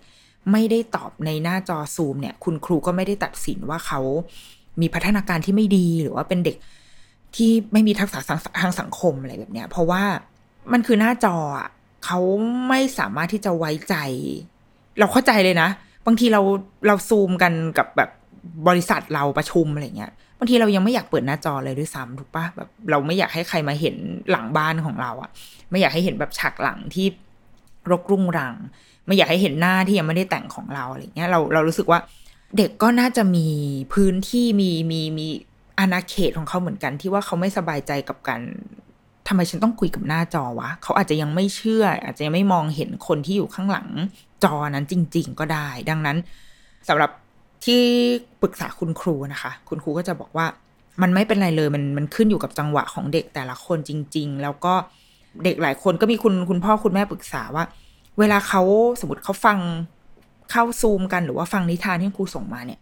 [0.53, 4.01] ไม่ได้ตอบในหน้าจอซูมเนี่ย คุณครูก็ไม่ได้ตัดสินว่าเขา
[4.81, 6.57] มีพัฒนาการที่ไม่ดีหรือว่าเป็นเด็ก
[7.37, 8.19] ที่ไม่มีทักษะ
[8.61, 10.03] ทางสังคมอะไรแบบเนี้ย เพราะว่า
[10.73, 11.69] มันคือหน้าจออะ
[12.05, 12.21] เขา
[12.69, 13.95] ไม่สามารถที่จะไว้ใจ
[14.99, 15.69] เราเข้าใจเลยนะ
[16.07, 16.41] บางทีเรา
[16.87, 18.11] เราซูมกันกับแบบ
[18.69, 23.97] บริษัทเราประชุมอะไรเงี้ยบางทีเรายังไม่อยากเปิดหน้าจอเลยด้วยซ้ำถูกปะแบบเราไม่อยากให้ใครมาเห็น
[24.31, 25.31] หลังบ้านของเราอะ
[25.71, 27.07] ไม่อยากให้เห็นแบบฉากหลังที่
[27.91, 28.55] รกรุ่งรัง
[29.07, 32.01] ไม่อยากให้เห็นหน้าที่ยังไม่ได้แต่งของเราอะไรเงี้ยเราเรารู้สึกว่า
[32.57, 33.47] เด็กก็น่าจะมี
[33.93, 35.27] พื้นที่มีมีมี
[35.79, 38.41] อาณาเขตของเขาเหมือนกันที่ว่าเขาไม่สบายใจกับการ
[39.29, 43.89] ทำไมฉันต้องคุยกับหน้าจอวะ เขาอาจจะยังไม่เชื่อ อาจจะยังไม่มองเห็นคนที่อยู่ข้างหลัง
[44.45, 46.17] จอนั้นจริง ๆ ก็ได้ ดังนั้น
[46.89, 47.11] สำหรับ
[47.65, 47.83] ที่
[48.43, 50.47] ปรึกษาคุณครูนะคะ คุณครูก็จะบอกว่า
[51.03, 54.75] มันไม่เป็นไรเลยมันมันขึ้นอยู่กับจังหวะของเด็กแต่ละคนจริง ๆ แล้วก็
[55.45, 57.65] เด็กหลายคนก็มีคุณคุณพ่อคุณแม่ปรึกษาว่า
[58.19, 58.63] เวลาเขา
[59.01, 59.59] สมมติเขาฟัง
[60.51, 62.81] เข้าซูมกันหรือว่าฟังนิทานที่ครูส่งมาเนี่ย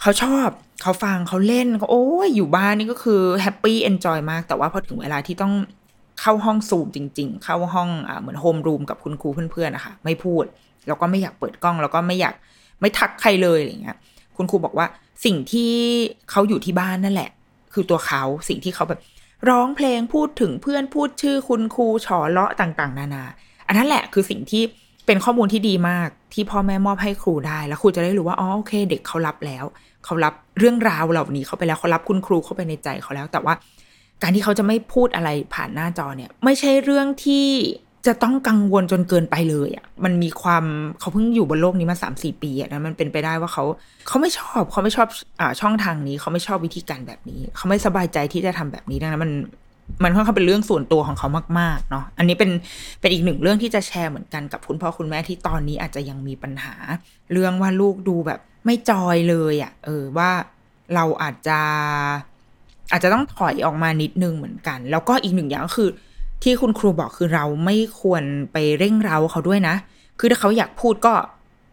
[0.00, 0.48] เขาชอบ
[0.82, 5.54] เขาฟังเขาเล่นเขาโอ้ยอยู่บ้านนี่ก็คือ happy enjoy มาก แต่ว่าพอถึงเวลาที่ต้อง
[6.20, 10.44] เข้าห้องซูมจริง ๆ เข้าห้องอเหมือนโฮมรูมกับคุณครูเพื่อนๆนะคะไม่พูด
[10.86, 12.34] แล้วก็ไม่อยากเปิดกล้อง แล้วก็ไม่อยาก
[12.80, 13.96] ไม่ทักใครเลยอะไรเงี้ย
[14.36, 14.86] คุณครูบอกว่า
[15.24, 15.72] สิ่งที่
[16.30, 17.30] เขาอยู่ที่บ้านนั่นแหละ
[17.72, 19.00] คือตัวเขาสิ่งที่เขาแบบ
[19.48, 23.24] ร้องเพลงพูดถึงเพื่อนพูดชื่อคุณครูฉอเลาะต่าง ๆ นานา
[23.66, 24.62] อันนั้นแหละคือสิ่งที่
[25.06, 29.64] เป็นข้อมูลที่ดีมากที่พ่อแม่มอบให้ครูได้ แล้วครูจะได้รู้ว่าอ๋อโอเค เด็กเขารับแล้ว
[30.04, 33.54] เขารับเรื่องราวเหล่านี้เข้าไปแล้วเขารับคุณครูเข้าไปในใจเขาแล้ว แต่ว่า
[34.22, 37.48] การที่เขาจะไม่พูดอะไรผ่านหน้าจอเนี่ย ไม่ใช่เรื่องที่
[38.08, 40.64] จะต้องกังวลจนเกินไปเลยอะ่ะ มันมีความ
[41.00, 43.64] เขาเพิ่งอยู่บนโลกนี้มาสามสี่ปีอะ่ะนะมันเป็นไปได้ว่าเขา
[44.08, 45.08] เขาไม่ชอบเขาไม่ชอบ
[45.40, 49.32] อ่าช่องทางนี้เขาไม่ชอบวิธีการแบบนี้ เขาไม่สบายใจที่จะทำแบบนี้ดังนั้นมัน
[50.04, 52.50] มันค่อนข้างเป็นเรื่องส่วนตัวของเขามากๆเนาะ อันนี้เป็น
[53.00, 56.74] เป็นอีกหนึ่งเรื่องที่จะแชร์เหมือนกันกับคุณพ่อคุณแม่ที่ตอนนี้อาจจะยังมีปัญหา
[57.32, 60.30] เรื่องว่าลูกดูแบบไม่จอยเลยอะ่ะ เออว่า
[60.94, 61.60] เราอาจจะ
[62.92, 65.90] อาจจะต้องถอยออกมานิดนึงเหมือนกัน แล้วก็อีกหนึ่งอย่างก็คือ
[66.42, 68.22] ที่คุณครูบอกคือเราไม่ควร
[68.52, 69.74] ไปเร่งเร้าเขาด้วยนะ
[70.18, 71.14] คือถ้าเขาอยากพูดก็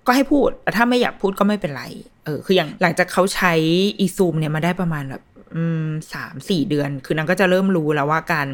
[0.07, 1.83] ก็ให้พูดแต่ถ้าไม่อยากพูดก็ไม่เป็นไร
[2.25, 3.53] เออ คืออย่างหลังจากเขาใช้
[3.99, 5.21] อีซูมเนี่ยมาได้ประมาณแบบ
[5.55, 8.47] อืมสามสี่เดือน คือนางก็จะเริ่มรู้แล้วว่าการ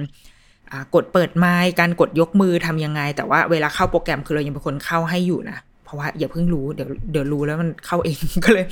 [0.95, 8.65] กดเปิดไมค์การกดยกมือทำยังไง แต่ว่าเวลาเข้าโปรแกรมคือเรายังเป็นคนเข้าให้อยู่นะ เพราะว่าอย่าเพิ่งรู้เดี๋ยวเดี๋ยวรู้แล้วมันเข้าเองก็เลย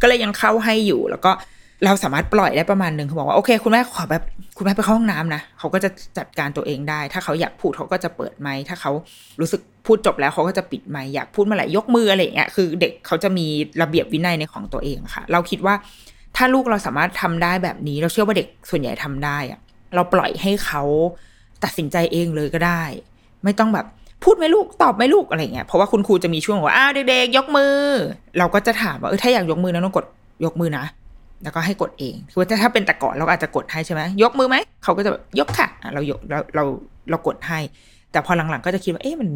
[0.00, 1.32] ก็เลยยังเข้าให้อยู่แล้วก็
[1.84, 4.22] เราสามารถปล่อยได้ประมาณหนึ่งเขาบอกว่าโอเค คุณแม่ขอแบบ
[4.56, 8.92] คุณแม่ไปเข้าห้องน้ำนะเขาก็จะจัดการตัวเองได้ ถ้าเขาอยากพูดเขาก็จะเปิดไมค์ถ้าเขา
[9.40, 13.46] รู้สึกพูดจบแล้วเขาก็จะปิดไมค์อยากพูดเมื่อไหร่ยกมืออะไรอย่างเงี้ยคือเด็กเขาจะมี
[13.82, 15.74] ระเบียบวินัยในของตัวเองค่ะ เราคิดว่า
[16.36, 19.60] ถ้าลูกเราสามารถทำได้แบบนี้ เราเชื่อว่าเด็กส่วนใหญ่ทำได้อะ
[19.94, 20.82] เราปล่อยให้เขา
[21.64, 22.82] ตัดสินใจเองเลยก็ได้
[23.44, 23.86] ไม่ต้องแบบ
[24.24, 27.76] พูดไหมลูกตอบไหมลูกอะไรเงี้ยเพราะว่าคุณครูจะมีช่วงว่าอ้าวเด็กๆยกมือ
[28.38, 30.04] เราก็จะถามว่าเออถ้าอยากยกมือนะต้องกด
[30.44, 30.84] ยกมือนะ
[31.42, 36.64] แล้วก็ให้กดเองคือว่าถ้าเป็นแต่ก่อนเราอาจจะกดให้ใช่ไหมยกมือไหมเขาก็จะแบบยกค่ะเรายกเราเรา
[37.10, 37.58] เรากดให้
[38.12, 39.28] แต่พอหลังๆก็จะคิดว่าเอ๊ะมัน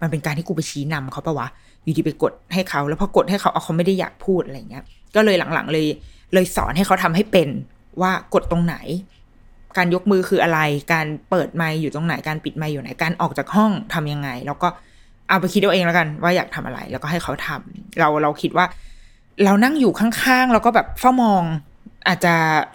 [0.00, 1.48] มันเป็นการที่กูไปชี้นำเขาปะวะ
[1.84, 5.86] อยู่ดีไปกดให้เขา แล้วพอกดให้เขาเอาเขาไม่ได้อยากพูดอะไรเงี้ย ก็เลยหลังๆเลย
[6.34, 7.48] เลยสอนให้เขาทำให้เป็น
[8.00, 8.76] ว่ากดตรงไหน
[9.76, 10.60] การยกมือคืออะไร
[10.92, 14.68] การเปิดไมค์อยู่ตรงไหนการปิดไมค์อยู่ไหนการออกจากห้องทํำยังไง แล้วก็
[15.28, 18.66] เอาไปคิดเอาเองแล้วกัน ว่าอยากทำอะไร แล้วก็ให้เขาทำเราเราคิดว่า
[19.44, 21.42] เรานั่งอยู่ข้างๆแล้วก็แบบเฝ้ามอง
[22.08, 22.34] อาจจะ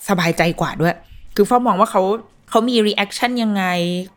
[0.09, 0.95] สบายใจกว่าด้วย
[1.35, 2.01] คือเฝ้ามองว่าเขา
[2.49, 3.63] เขามี reaction ยังไง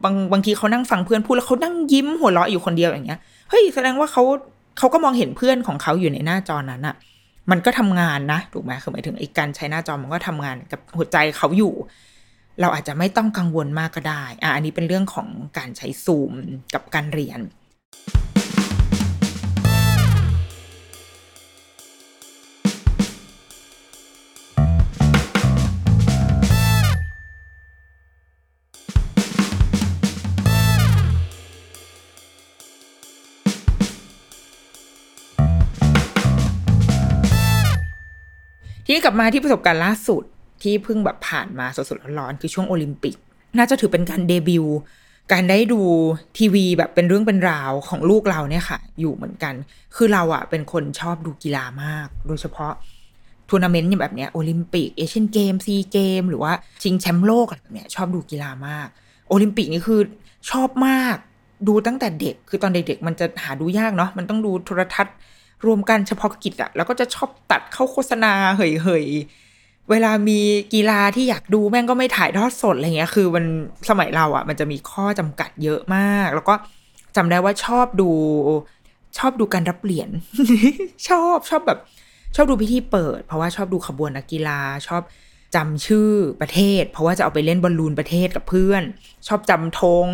[0.04, 4.22] บางบางทีเขานั่งฟังเพื่อนพูดแล้วเขานั่งยิ้มหัวเราะอยู่คนเดียวอย่างเงี้ย เฮ้ยแสดงว่าเขา
[4.78, 6.96] เขาก็มองเห็นเพื่อนของเขาอยู่ในหน้าจอนั้นอะ
[7.50, 11.74] มันก็ทำงานนะถูกไหมคือหมายถึงไอ้การใช้หน้าจอมันก็ทำงานกับหัวใจเขาอยู่
[12.60, 15.28] เราอาจจะไม่ต้องกังวลมากก็ได้ อะอันนี้เป็นเรื่องของ
[15.58, 16.32] การใช้ซูม
[16.74, 17.40] กับการเรียน
[38.96, 40.22] ทีนี้กลับมาที่ประสบการณ์ล่าสุด
[40.62, 43.14] ที่เพิ่งแบบผ่านมาสดๆร้อนๆคือช่วงโอลิมปิก
[43.58, 44.64] น่าจะถือเป็นการเดบิว
[45.32, 45.82] การได้ดู
[46.38, 49.54] ทีวีแบบเป็นเรื่องเป็นราวของลูกเราเนี่ยค่ะ อยู่เหมือนกัน
[49.96, 52.72] คือเราอะเป็นคนชอบดูกีฬามาก โดยเฉพาะ
[53.48, 58.88] ทัวร์นาเมนต์อย่างแบบเนี้ยโอลิมปิกเอเชียนเกมซีเกมหรือว่าชิงแชมป์โลกอะไรแบบเนี้ยชอบดูกีฬามาก
[59.28, 60.00] โอลิมปิกนี่คือ
[60.50, 61.16] ชอบมาก
[61.68, 65.14] ดูตั้งแต่เด็กคือตอนเด็กๆมันจะหาดูยากเนาะมันต้องดูโทรทัศน์
[65.64, 69.06] รวมกันเฉพาะกิจอะแล้วก็จะชอบตัดเข้าโฆษณาเหยเหย
[69.90, 70.40] เวลามี
[70.74, 73.44] กีฬาที่อยากดูแม่งก็ไม่ถ่ายทอดสดอะไรเงี้ย คือมัน
[73.90, 76.54] สมัยเราอะมันจะมีข้อจำกัดเยอะมาก แล้วก็
[77.16, 78.10] จำได้ว่าชอบดู
[79.18, 80.10] ชอบดูการรับเหรียญ
[81.08, 81.78] ชอบชอบแบบ
[82.34, 85.02] ชอบดูพิธีเปิด เพราะว่าชอบดูขบวนนักกีฬา ชอบ
[85.54, 88.82] จำชื่อประเทศ เพราะว่าจะเอาไปเล่นบอลลูนประเทศกับเพื่อน
[89.28, 90.06] ชอบจำธง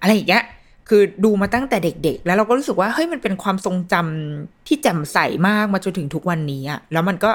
[0.00, 0.44] อะไรอย่างเงี้ย
[0.88, 5.18] คือดูมาตั้งแต่เด็ก ๆ แล้วเราก็รู้สึกว่าเฮ้ยมันเป็นความทรงจำที่แจ่มใส
[5.48, 7.30] มากมาจนถึงทุกวันนี้อะแล้วมันก็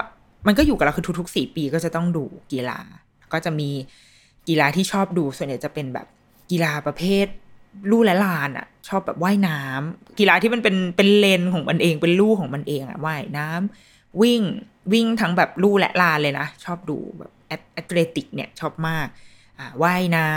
[0.48, 2.80] มันก็อยู่กับเราคือทุกๆสี่ปีก็จะต้องดูกีฬา
[3.34, 3.70] ก็จะมี
[4.48, 6.08] กีฬาที่ชอบดูส่วนใหญ่จะเป็นแบบ
[6.52, 7.28] กีฬาประเภท
[7.90, 14.42] ลู่และลานอะชอบแบบว่ายน้ำกีฬาที่มันเป็นเป็นเลนของมันเองเป็นลู่ของมันเองอะว่ายน้ำวิ่ง
[14.94, 19.08] วิ่งทั้งแบบลู่และลานเลยนะ ชอบดูแบบแathletic เนี่ยชอบมาก
[19.60, 20.32] อ่าว่ายน้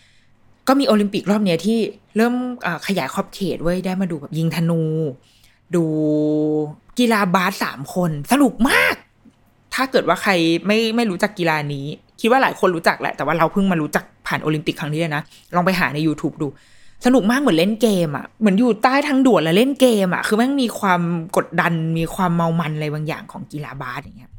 [0.00, 1.78] ำก็มีโอลิมปิกรอบเนี้ยที่
[2.16, 2.34] เริ่ม
[2.86, 4.82] ขยายขอบเขตไว้ได้มาดูแบบยิงธนู
[5.74, 5.84] ดู
[6.98, 8.94] กีฬาบาสสามคนสนุกมาก
[9.74, 10.32] ถ้าเกิดว่าใคร
[10.66, 11.86] ไม่ไม่รู้จักกีฬานี้
[12.20, 15.22] คิดว่าหลายคนรู้จักแหละ แต่ว่าเราเพิ่งมารู้จักผ่านโอลิมปิกครั้งนี้เลยนะ
[15.54, 16.48] ลองไปหาใน YouTube ดู
[17.06, 21.00] สนุกมากเหมือนเล่นเกมอะ่ะ เหมือนอยู่ใต้ทางด่วนแล้วเล่นเกมอะ่ะ คือแม่งมีความ
[21.36, 24.32] กดดัน มีความเมามันอะไรบางอย่างของกีฬาบาสอย่างเงี้ย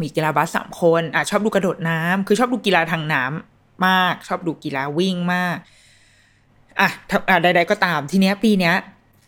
[0.00, 5.56] มีกีฬาบาสสามคน อะชอบดูกระโดดน้ำคือชอบดูกีฬาทางน้ำมาก ชอบดูกีฬาวิ่งมาก
[6.80, 6.88] อะ
[7.28, 8.74] อะใด ๆ ก็ตามทีเนี้ยปีเนี้ย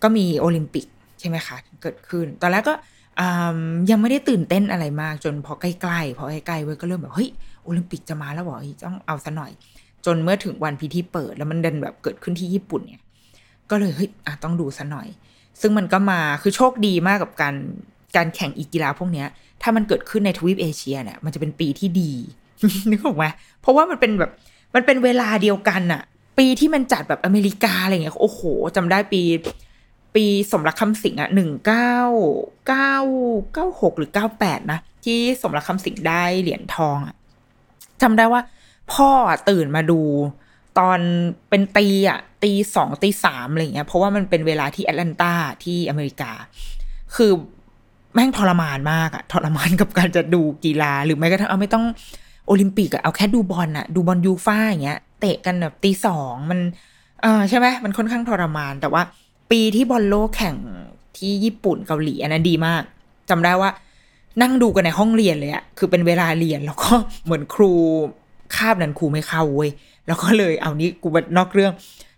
[0.02, 0.86] ก็มีโอลิมปิก
[1.20, 2.74] ใช่ไหมคะ เกิดขึ้น ตอนแรกก็
[3.90, 7.30] ยังไม่ได้ตื่นเต้นอะไรมาก จนพอใกล้ๆพอใกล้ๆเว้ยก็เริ่มแบบเฮ้ย
[7.64, 9.52] โอลิมปิกจะมาแล้วบอต้องเอาซะหน่อย
[10.06, 13.02] จนเมื่อถึงวันพิธีเปิดแล้วมันเดินแบบเกิดขึ้นที่ญี่ปุ่นเนี่ย
[13.70, 15.08] ก็เลยเฮ้ยอะต้องดูซะหน่อย
[15.60, 17.54] ซึ่งมันก็มาคือโชคดีมากกับการ
[18.16, 19.26] การแข่งอีกีฬาพวกเนี้ย
[19.62, 22.12] ถ้ามันเกิดขึ้นในทวีปเอเชียเนี่ยมันจะเป็นปีที่ดี
[22.90, 23.24] นึกออกไหม
[23.60, 24.30] เพราะว่ามันเป็นแบบ
[24.74, 26.02] มันเป็นเวลาเดียวกันอะ
[26.38, 28.40] ปีที่มันจัดแบบอเมริกาอะไรเงี้ยโอ้โห
[28.76, 29.22] จำได้ปี
[30.14, 31.94] ปีสมรักคำสิงอะหนึ่งเก้า
[32.68, 32.94] เก้า
[33.52, 37.14] เก้าหกหรือเก้าแปดนะ ที่สมรักคำสิงได้เหรียญทองอะ
[38.02, 38.40] จำได้ว่า
[38.92, 39.10] พ่อ
[39.48, 40.00] ตื่นมาดู
[40.78, 40.98] ตอน
[41.48, 45.32] เป็นตีอะตีสองตีสามอะไรเงี้ยเพราะว่ามันเป็นเวลาที่แอตแลนตา
[45.64, 46.30] ที่อเมริกา
[47.16, 47.32] คือ
[48.14, 51.84] แม่งทรมานมากอะทรมานกับการจะดูกีฬาหรือแม้กระทั่งเอาไม่ต้อง
[52.46, 56.60] โอลิมปิกอะเอาแค่ดูบอลอะดูบอลยูฟ่าอย่างเงี้ยเตะกันแบบตีสองมัน
[57.22, 59.02] เออใช่ไหมมันค่อนข้างทรมาน แต่ว่า
[59.50, 60.56] ปีที่บอลโลกแข่ง
[61.16, 62.82] ที่ญี่ปุ่นเกาหลีอันนั้นดีมาก
[63.30, 63.70] จำได้ว่า
[64.42, 66.92] นั่งดูกันในห้องเรียนเลยอะคือเป็นเวลาเรียนแล้วก็
[67.24, 67.72] เหมือนครู
[68.56, 69.70] คาบนั้นครูไม่เข้าเว้ย
[70.06, 71.72] แล้วก็เลยเอานี้กูนอกเรื่อง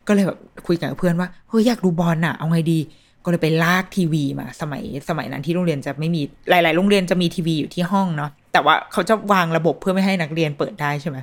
[0.07, 2.79] ก็เลยแบบคุยกับเพื่อนว่าเฮ้ยอยากดูบอลอะเอาไงดี
[3.25, 11.19] ก็เลยไปลากทีวีมา สมัยสมัยนั้นที่โรงเรียนจะไม่มีหลาย ๆ โรงเรียนจะมีทีวีอยู่ที่ห้องเนาะแต่ว่าเขาจะวางระบบเพื่อไม่ให้นักเรียนเปิดได้ใช่ไหม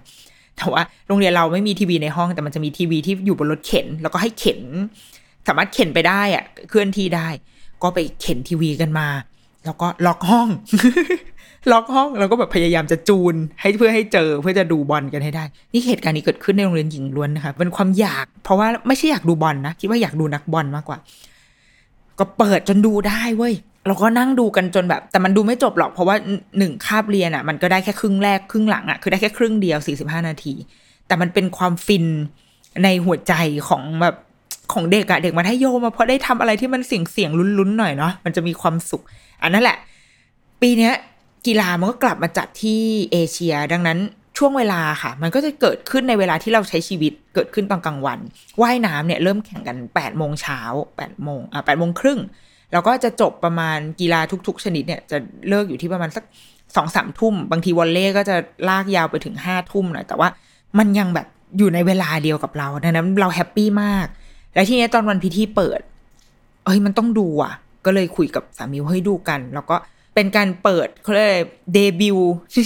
[0.58, 4.62] แต่ว่าโรงเรียนเราไม่มีทีวีในห้อง แต่มันจะมีทีวีที่อยู่บนรถเข็น แล้วก็ให้เข็น
[5.48, 7.28] สามารถเข็นไปได้อะเคลื่อนที่ได้
[7.84, 9.08] ก็ไปเข็นทีวีกันมา
[9.65, 10.50] แล้วก็ล็อกห้อง
[11.72, 20.98] ล็อกห้องแล้วก็แบบพยายามจะจูน ให้เพื่อให้เจอเพื่อจะดูบอลกันให้ได้ นี่เหตุการณ์นี้เกิดขึ้นในโรงเรียนหญิงล้วนนะคะเป็นความอยาก เพราะว่าไม่ใช่อยากดูบอลนะคิดว่าอยากดูนักบอลมากกว่า
[22.20, 23.54] ก็เปิดจนดูได้เว้ย
[23.88, 26.15] เราก็นั่งดูกันจนแบบ แต่มันดูไม่จบหรอกเพราะว่า
[26.58, 30.54] หนึ่งคาบเรียนอะ่ะ มันก็ได้แค่ครึ่งแรกครึ่งหลังอะ่ะคือได้แค่ครึ่งเดียวสี่สิบห้านาที
[31.08, 32.06] แต่มันเป็นความฟิน
[32.84, 33.34] ในหัวใจ
[33.67, 34.15] ของแบบ
[34.74, 39.04] ของเด็กอะเด็กมัธยมมาเพราะได้ทำอะไรที่มันเสี่ยงเสี่ยงลุ้นๆหน่อยเนาะมันจะมีความสุข
[39.43, 39.78] อันนั้นแหละ
[40.62, 40.93] ปีเนี้ย
[41.45, 44.00] กีฬามันก็กลับมาจัดที่เอเชีย ดังนั้น
[44.38, 48.19] ช่วงเวลาค่ะ มันก็จะเกิดขึ้นในเวลาที่เราใช้ชีวิตเกิดขึ้นตอนกลางวัน
[48.62, 50.60] ว่ายน้ำเนี่ยเริ่มแข่งกันแปดโมงเช้า
[50.98, 52.19] แปดโมงอะแปดโมงครึ่ง
[52.71, 55.17] แล้วก็จะจบประมาณกีฬาทุก ๆ ชนิดเนี่ยจะ
[55.49, 56.23] เลิกอยู่ที่ประมาณสัก
[56.75, 58.36] สองสามทุ่ม บางทีวอลเล่ก็จะ
[58.69, 60.30] ลากยาวไปถึงห้าทุ่มหน่อยแต่ว่า
[60.78, 64.08] มันยังแบบอยู่ในเวลาเดียวกับเราดังนั้นเรา happy มาก
[64.54, 65.80] แล้วทีนี้ตอนวันพิธีเปิด
[66.65, 67.54] เอ้ยมันต้องดูอะ
[67.86, 69.75] ก็เลยคุยกับสามีให้ดูกัน แล้วก็
[70.15, 71.30] เป็นการเปิดเขาเรียก
[71.73, 72.17] เดบิว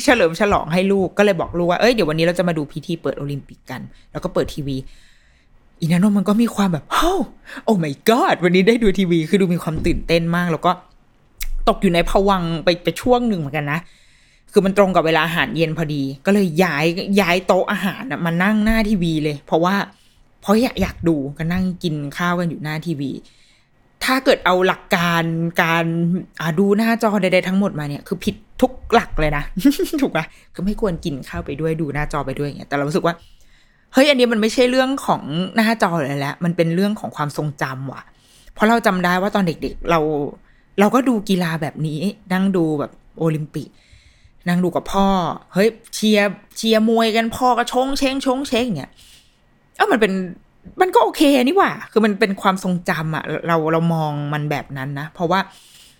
[0.04, 3.82] เฉลิมฉลองให้ลูกก็เลยบอกลูกว่าเอ้ยเดี๋ยววันนี้เราจะมาดูพิธีเปิดโอลิมปิกกัน
[4.12, 4.76] แล้วก็เปิดทีวี
[5.80, 7.12] อีนันนมันก็มีความแบบโอ้
[7.64, 10.72] โอ้ my god วันนี้ได้ดูทีวี คือดูมีความตื่นเต้นมาก แล้วก็
[11.70, 13.80] ตกอยู่ในผวังไปไปช่วงหนึ่งเหมือนกันนะ
[14.52, 16.86] คือมันตรงกับเวลาอาหารเย็นพอดี ก็เลยย้าย
[17.22, 19.76] ย้ายโต๊ะอาหารมานั่งหน้าทีวีเลย เพราะว่า
[20.42, 23.12] เพราะอยากอยากดูก็นั่งกินข้าวกันอยู่หน้าทีวี
[24.04, 25.24] ถ้าเกิดเอาหลักการ
[25.64, 25.86] การ
[26.60, 29.44] ดูหน้าจอใดๆทั้งหมดมาเนี่ย คือผิดทุกหลักเลยนะ
[30.02, 30.20] ถูกไหม
[30.56, 33.16] ก็ไม่ควรกินข้าวไปด้วยดูหน้าจอไปด้วยอย่างเงี้ย แต่เรารู้สึกว่า
[33.94, 35.22] เฮ้ยอันนี้มันไม่ใช่เรื่องของ
[35.56, 38.04] หน้าจอเลยแล้วมันเป็นเรื่องของความทรงจำว่ะ
[38.54, 40.00] เพราะเราจำได้ว่าตอนเด็กๆ เรา
[40.80, 42.00] เราก็ดูกีฬาแบบนี้
[42.34, 43.68] นั่งดูแบบโอลิมปิก
[44.48, 45.08] นั่งดูกับพ่อ
[45.54, 48.92] เฮ้ยเชียร์เชียร์มวยกันพ่อก็ชงเชงชงเชงอย่างเงี้ย
[49.76, 50.14] เออมันเป็น
[50.82, 55.40] มันก็โอเคนี่หว่า คือมันเป็นความทรงจำอะเราเรามองมันแบบนั้นนะ เพราะว่า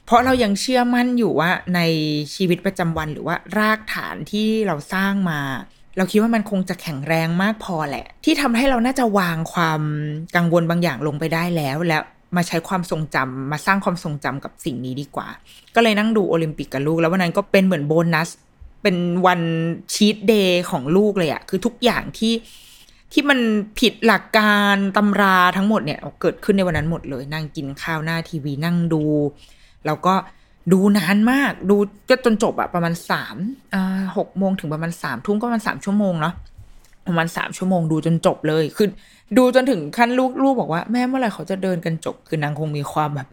[0.06, 1.80] เพราะเรายังเชื่อมั่นอยู่ว่าใน
[2.36, 5.40] ชีวิตประจำวันหรือว่ารากฐานที่เราสร้างมา
[6.00, 9.82] เราคิดว่ามันคงจะแข็งแรงมากพอแหละ ที่ทำให้เราน่าจะวางความ
[10.36, 12.02] กังวลบางอย่างลงไปได้แล้ว แล้ว
[12.36, 15.28] มาใช้ความทรงจำมาสร้างความทรงจำกับสิ่งนี้ดีกว่า
[15.76, 18.30] ก็เลยนั่งดูโอลิมปิกกับลูก แล้ววันนั้นก็เป็นเหมือนโบนัส
[18.84, 19.42] เป็นวัน
[19.94, 22.34] ชีตเดย์ของลูกเลยอะคือทุกอย่างที่
[23.12, 23.40] ที่มัน
[23.80, 29.04] ผิดหลักการตำราทั้งหมดเนี่ยเกิดขึ้นในวันนั้นหมดเลย นั่งกินข้าวหน้าทีวีนั่งดู
[29.86, 30.14] แล้วก็
[30.72, 31.76] ดูนานมากดู
[32.10, 33.38] ก็จนจบอะประมาณสาม
[34.18, 36.34] หกโมงถึงประมาณสามทุ่มก็ประมาณสามชั่วโมงเนาะ
[37.08, 38.88] ประมาณสามชั่วโมงดูจนจบเลยคือ
[39.38, 43.28] ดูจนถึงขั้นลูกลูกบอกว่าแม่เมื่อไหร่เขาจะเดินกันจบ คือนางคงมีความแบบ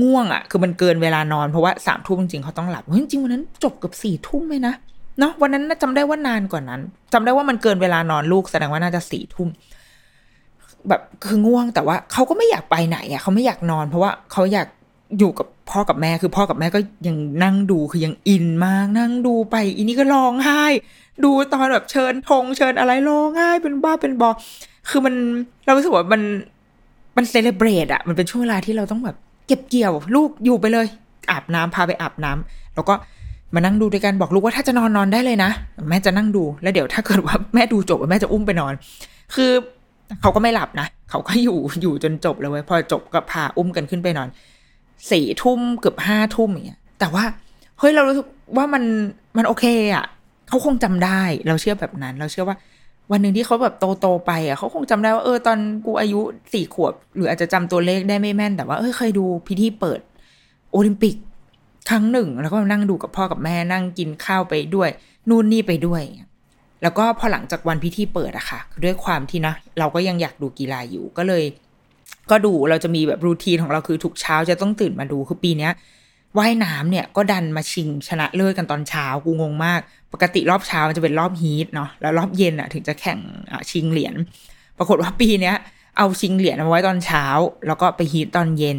[0.00, 4.74] ง่วงอะคือมันเกินเวลานอนเพราะว่าสามทุ่มจริงเขาต้องหลับจริงวันนั้นจบเกือบสี่ทุ่มเลยนะ
[5.18, 6.80] เนาะวันนั้นจำได้ว่านานกว่านั้น
[7.12, 9.48] จำได้ว่ามันเกินเวลานอนลูกแสดงว่าน่าจะสี่ทุ่ม
[10.88, 14.68] แบบคือง่วงแต่ว่าเขาก็ไม่อยากไปไหนอะเขาไม่อยากนอนเพราะว่าเขาอยาก
[15.18, 20.64] อยู่กับพ่อกับแม่คือพ่อกับแม่ก็ยังนั่งดูคือยังอินมาก นั่งดูไปอีนี่ก็ร้องไห้
[21.24, 24.30] ดูตอนแบบเชิญธงเชิญอะไรร้องไห้เป็นบ้าเป็นบอ
[24.88, 25.14] คือมัน
[25.64, 26.22] เรารู้สึกว่ามัน
[27.16, 29.16] มันเซเลบรตอะมันเป็นช่วงเวลาที่เราต้องแบบ
[29.46, 30.86] เก็บเกี่ยว ลูกอยู่ไปเลย
[31.30, 32.94] อาบน้ำพาไปอาบน้ำแล้วก็
[33.54, 35.50] มานั่งดูด้วยกันบอกลูกว่าถ้าจะนอนนอนได้เลยนะ
[35.88, 38.72] แม่จะนั่งดูแล้วเดี๋ยวถ้าเกิดว่าแม่ดูจบแม่จะอุ้มไปนอน
[39.34, 39.50] คือ
[40.20, 44.28] เขาก็ไม่หลับนะเขาก็อยู่อยู่จนจบเลยเว้ยพอจบก็พาอุ้มกันขึ้นไปนอน
[45.10, 47.24] สี่ทุ่มเกือบห้าทุ่มอย่างเงี้ยแต่ว่า
[47.78, 48.84] เฮ้ยเรารู้สึกว่ามัน
[49.36, 50.04] มันโอเคอะ
[50.48, 52.56] เขาคงจำได้เราเชื่อแบบนั้น เราเชื่อว่า
[53.10, 56.20] วันหนึ่งที่เขาแบบโตโตไปอะเขาคงจำได้ว่าเออตอนกูอายุ
[56.52, 60.00] สี่ขวบ หรืออาจจะจำตัวเลขได้ไม่แม่น แต่ว่าเออเคยดูพิธีเปิด
[60.72, 61.16] โอลิมปิก
[61.90, 64.88] ครั้งหนึ่ง แล้วก็นั่งดูกับพ่อกับแม่นั่งกินข้าวไปด้วย
[65.28, 66.02] นู่นนี่ไปด้วย
[66.82, 71.44] แล้วก็พอหลังจากวันพิธีเปิดอะค่ะ ด้วยความที่นะเราก็ยังอยากดูกีฬาอยู่ก็เลย
[72.30, 75.72] ก็ดูเราจะมีแบบรูทีนของเราคือทุกเช้าจะต้องตื่นมาดูคือปีเนี้ย
[76.38, 79.80] ว่ายน้ำเนี่ยก็ดันมาชิงชนะเลิศกันตอนเช้ากูงงมาก
[80.12, 83.18] ปกติรอบเช้ามันจะเป็นรอบฮีทเนาะแล้วรอบเย็นอะถึงจะแข่ง
[83.70, 84.14] ชิงเหรียญ
[84.78, 85.56] ปรากฏว่าปีเนี้ย
[85.96, 87.24] เอาชิงเหรียญมาไว้ตอนเช้า
[87.66, 88.78] แล้วก็ไปฮีทตอนเย็น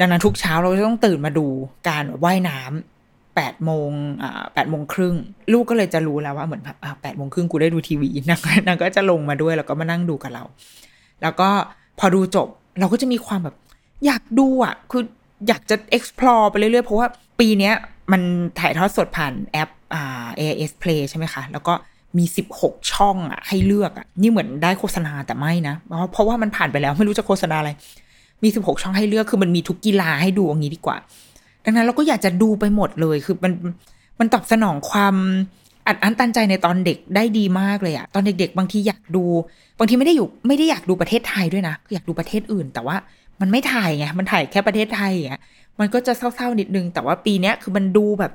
[0.00, 1.46] ดังนั้นทุกเช้าเราจะต้องตื่นมาดู
[1.88, 3.90] การว่ายน้ำแปดโมง
[4.22, 5.14] อ่าแปดโมงครึ่ง
[5.52, 10.44] ลูกก็เลยจะรู้แล้วว่าเหมือนแบบแปดโมงครึ่งกูได้ดูทีวีนางนางก็จะลงมาด้วยแล้วก็มานั่งดูกับเรา
[11.22, 11.50] แล้วก็
[11.98, 13.56] พอดูจบเราก็จะมีความแบบ
[14.06, 15.02] อยากดูอะ คือ
[15.48, 17.06] อยากจะ explore ไปเรื่อยๆ เพราะว่า
[17.40, 17.72] ปีนี้
[18.12, 18.22] มัน
[18.60, 21.74] ถ่ายทอดสดผ่านแอปอ่า AIS Play ใช่ไหมคะ แล้วก็
[22.18, 22.24] มี
[22.58, 25.74] 16 ช่องอะ ให้เลือกอะ นี่เหมือนได้โฆษณาแต่ไม่นะ
[26.12, 27.70] เพราะว่ามันผ่านไปแล้วไม่รู้จะโฆษณาอะไร
[28.42, 30.96] มี 16 ช่องให้เลือกคือมันมีทุกกีฬาให้ดูอย่างนี้ดีกว่า
[31.64, 33.52] ดังนั้นเราก็อยากจะดูไปหมดเลยคือมัน
[34.18, 35.14] มันตอบสนองความ
[35.86, 39.24] อัดอั้นตันใจในตอนเด็กได้ดีมากเลยอะตอนเด็ก ๆ บางทีอยากดู
[39.78, 42.96] บางทีไม่ได้อยู่ไม่ได้อยากดูประเทศไทยด้วยนะอยากดูประเทศอื่น แต่ว่า
[43.40, 45.40] มันไม่ถ่ายไงมันถ่ายแค่ประเทศไทยอะ
[45.80, 48.32] มันก็จะเศร้าๆนิดนึง แต่ว่าปีเนี้ยคือมันดูแบบ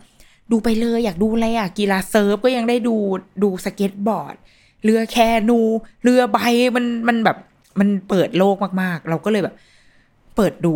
[0.51, 2.95] ดูไปเลย อยากดูอะไรอะกีฬา surf ก็ยังได้ดู
[3.43, 4.35] ดูสเก็ตบอร์ด
[4.83, 5.17] เรือแค
[5.49, 5.59] นู
[6.03, 6.37] เรือใบ
[6.75, 7.37] มันมันแบบ
[7.79, 9.55] มันเปิดโลกมากๆ เราก็เลยแบบ
[10.35, 10.75] เปิดดู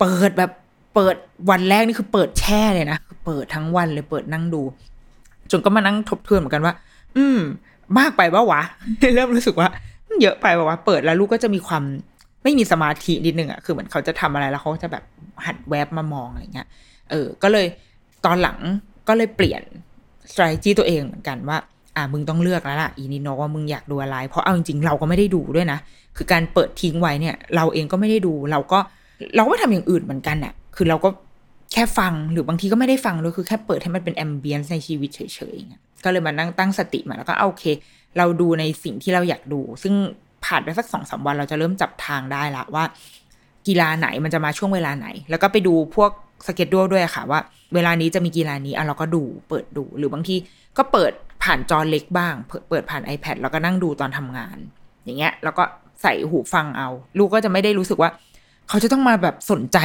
[0.00, 0.52] เปิดแบบ
[0.94, 1.16] เปิด
[1.50, 4.62] วันแรกนี่คือเปิดแช่เลยนะเปิดทั้งวันเลยเปิดนั่งดู
[5.50, 6.74] จนก็มานั่งทบทวนเหมือนกันว่า
[7.16, 7.38] อืม
[7.98, 8.62] มากไปปะวะ
[9.14, 9.68] เริ่มรู้สึกว่า
[10.22, 11.82] เยอะไปปะวะ เปิดแล้วลูกก็จะมีความ
[12.42, 15.04] ไม่มีสมาธินิดนึงอะคือเหมือนเขาจะทำอะไรแล้วเขาจะแบบ
[15.46, 16.68] หัดแวบมามองอะไรเงี้ย
[17.10, 17.66] เออ ก็เลย
[18.24, 18.58] ตอนหลัง
[19.08, 19.62] ก็เลยเปลี่ยน
[20.30, 21.58] strategy ตัวเองเหมือนกันว่า
[21.96, 25.78] อ่ามึงต้องเลือกแล้วล่ะอีนิโนว่ามึงอยากดูอะไร เพราะเอาจริงๆเราก็ไม่ได้ดูด้วยนะ
[26.16, 28.78] คือการเปิดทิ้งไว้เนี่ย เราเองก็ไม่ได้ดู เราก็
[29.36, 31.08] เราก็ทำอย่างอื่นเหมือนกันอะคือเราก็
[31.72, 35.20] แค่ฟังหรือบางทีก็ไม่ได้ฟังด้วยคือแค่เปิดให้มันเป็นแอมเบียนในชีวิตเฉ
[35.54, 37.64] ยๆก็เลยมานั่งตั้งสติมาแล้วก็โอเค
[38.18, 39.94] เราดูในสิ่งที่เราอยากดู ซึ่ง
[40.44, 42.84] ผ่านไปสักสองสาวันเราจะเริ่มจับทางได้ละว่า
[43.66, 46.10] กีฬาไหนมันจะมาช่วงเวลาไหน แล้วก็ไปดูพวก
[46.46, 47.40] สเก็ตด้วยด้วยค่ะ ว่า
[47.74, 50.36] เวลานี้จะมีกีฬานี้อะเราก็ดูเปิดดูหรือบางที
[50.78, 52.34] ก็เปิดผ่านจอเล็กบ้าง
[52.70, 54.56] เปิดผ่าน iPad แล้วก็นั่งดูตอนทำงาน
[55.04, 55.64] อย่างเงี้ย แล้วก็
[56.02, 58.10] ใส่หูฟังเอา ลูกก็จะไม่ได้รู้สึกว่า
[58.68, 59.78] เขาจะต้องมาแบบสนใจ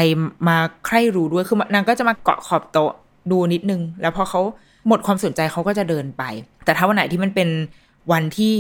[0.48, 2.92] มาใคร่รู้ด้วย คือนางก็จะมาเกาะขอบโต๊ะ
[3.32, 4.42] ดูนิดนึง แล้วพอเขา
[4.88, 6.24] หมดความสนใจเขาก็จะเดินไป
[6.66, 7.50] แต่ถ้าวันไหนที่มันเป็น
[8.12, 8.54] วันที่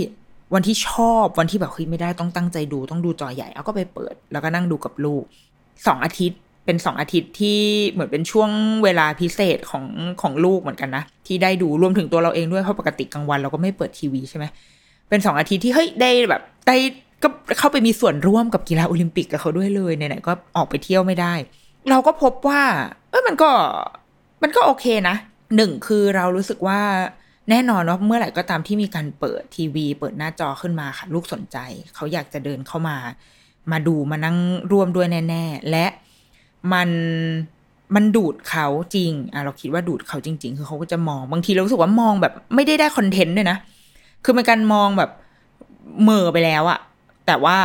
[0.54, 5.24] วันที่ชอบวันที่แบบเฮ้ยไม่ได้ต้องตั้งใจดูต้องดูจอใหญ่เอาก็ไปเปิด แล้วก็นั่งดูกับลูก
[5.88, 7.60] สองอาทิตย์เป็นสองอาทิตย์ที่
[7.92, 8.50] เหมือนเป็นช่วง
[8.84, 9.86] เวลาพิเศษของ
[10.22, 14.46] ของลูกเหมือนกันนะ ที่ได้ดูรวมถึงตัวเราเองด้วยเพราะปกติกลางวันเราก็ไม่เปิดทีวีใช่ไหม
[15.10, 16.78] เป็นสองอาทิตย์ที่เฮ้ยได้แบบได้
[17.24, 17.28] ก็
[17.60, 21.34] เข้าไปมีส่วนร่วมกับกีฬาโอลิมปิกกับเขาด้วยเลยไหนๆก็ออกไปเที่ยวไม่ได้
[21.90, 22.62] เราก็พบว่า
[23.10, 23.50] เออมันก็
[24.44, 25.16] มันก็โอเคนะ
[25.56, 26.82] หนึ่งคือเรารู้สึกว่า
[27.50, 31.58] แน่นอนว่าเมื่อไหร่ก็ตามที่มีการเปิดทีวี เปิดหน้าจอขึ้นมาค่ะ ลูกสนใจ
[31.96, 32.98] เขาอยากจะเดินเข้ามา
[33.72, 34.38] มาดูมานั่ง
[34.72, 35.86] ร่วมด้วยแน่ ๆ และ
[36.74, 36.90] มัน
[37.96, 43.58] มันดูดเขาจริงอะเราคิดว่าดูดเขาจริง ๆ คือเขาก็จะมองบางทีเรารู้สึกว่ามองแบบไม่ได้ได้คอนเทนต์ด้วยนะ
[44.24, 45.12] คือเป็นการมองแบบ
[46.04, 46.80] เมอไปแล้วอะ
[47.26, 47.58] แต่ว่า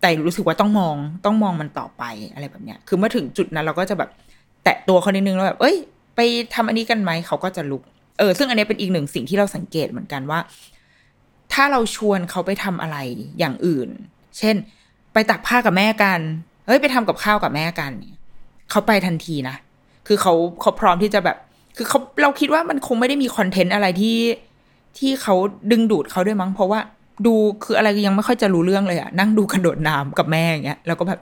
[0.00, 4.10] แต่รู้สึกว่าต้องมองต้องมองมันต่อไปอะไรแบบเนี้ย คือเมื่อถึงจุดนั้นเราก็จะแบบ
[4.64, 5.76] แตะตัวเขานิดนึงแล้วแบบ เอ้ย
[6.16, 6.20] ไป
[6.54, 7.82] ทำอันนี้กันไหมเขาก็จะลุก
[8.18, 10.40] เออ ซึ่งอันนี้เป็นอีกหนึ่งสิ่งที่เราสังเกตเหมือนกันว่า
[11.52, 12.96] ถ้าเราชวนเขาไปทำอะไร
[13.38, 13.88] อย่างอื่น
[14.38, 14.56] เช่น
[15.12, 16.20] ไปตักผ้ากับแม่กัน
[16.66, 17.92] เฮ้ย ไปทำกับข้าวกับแม่กัน
[18.70, 19.56] เขาไปทันทีนะ
[20.06, 21.36] คือเขาเขาพร้อมที่จะแบบ
[21.76, 24.18] คือเขาเราคิดว่ามันคงไม่ได้มีคอนเทนต์อะไรที่
[24.98, 25.34] ที่เขา
[25.70, 26.80] ดึงดูดเขาด้วยมั้ง เพราะว่า
[27.26, 31.20] ดูคืออะไรยังไม่ค่อยจะรู้เรื่องเลยอะนั่งดูกระโดดน้ำกับแม่อย่างเงี้ยแล้วก็แบบ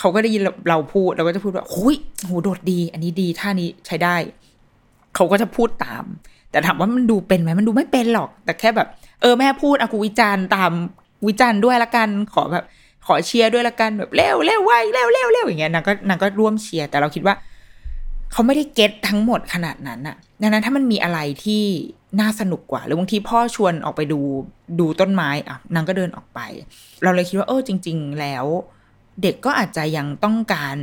[0.00, 4.16] เขาก็ได้ยินเราพูดเราก็จะพูดว่าโอ้ยโหโดดดี อันนี้ดีท่านี้ใช้ได้
[5.14, 6.04] เขาก็จะพูดตาม
[6.50, 8.88] แต่ถามว่ามันดูเป็นไหมมันดูไม่เป็นหรอก แต่แค่แบบ
[9.20, 10.72] เออแม่พูดอากูวิจารณ์ตาม
[11.28, 12.64] วิจารณ์ด้วยละกันขอแบบ
[13.06, 17.34] ขอเชียร์ด้วยละกันแบบเร็วเร็วไวเร็วเร็วเร็วอย่างเงี้ยนางก็นางก็ร่วมเชียร์แต่เราคิดว่า
[18.32, 21.64] เขาไม่ได้เก็ตทั้งหมดขนาดนั้นอะดังนั้นถ้ามันมีอะไรที่
[22.20, 24.20] น่าสนุกกว่า หรือบางทีพ่อชวนออกไปดู
[24.80, 26.40] ดูต้นไม้อะนางก็เดินออกไป
[27.02, 28.44] เราเลยคิดว่าเออจริง ๆ แล้ว
[29.22, 30.76] เด็กก็อาจจะยังต้องการ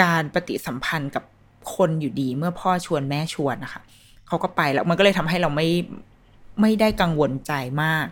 [0.00, 1.24] การปฏิสัมพันธ์กับ
[1.74, 3.82] คนอยู่ดี เมื่อพ่อชวนแม่ชวนนะคะ
[4.26, 5.68] เขาก็ไปแล้วมันก็เลยทำให้เราไม่
[6.60, 8.06] ไม่ได้กังวลใจมาก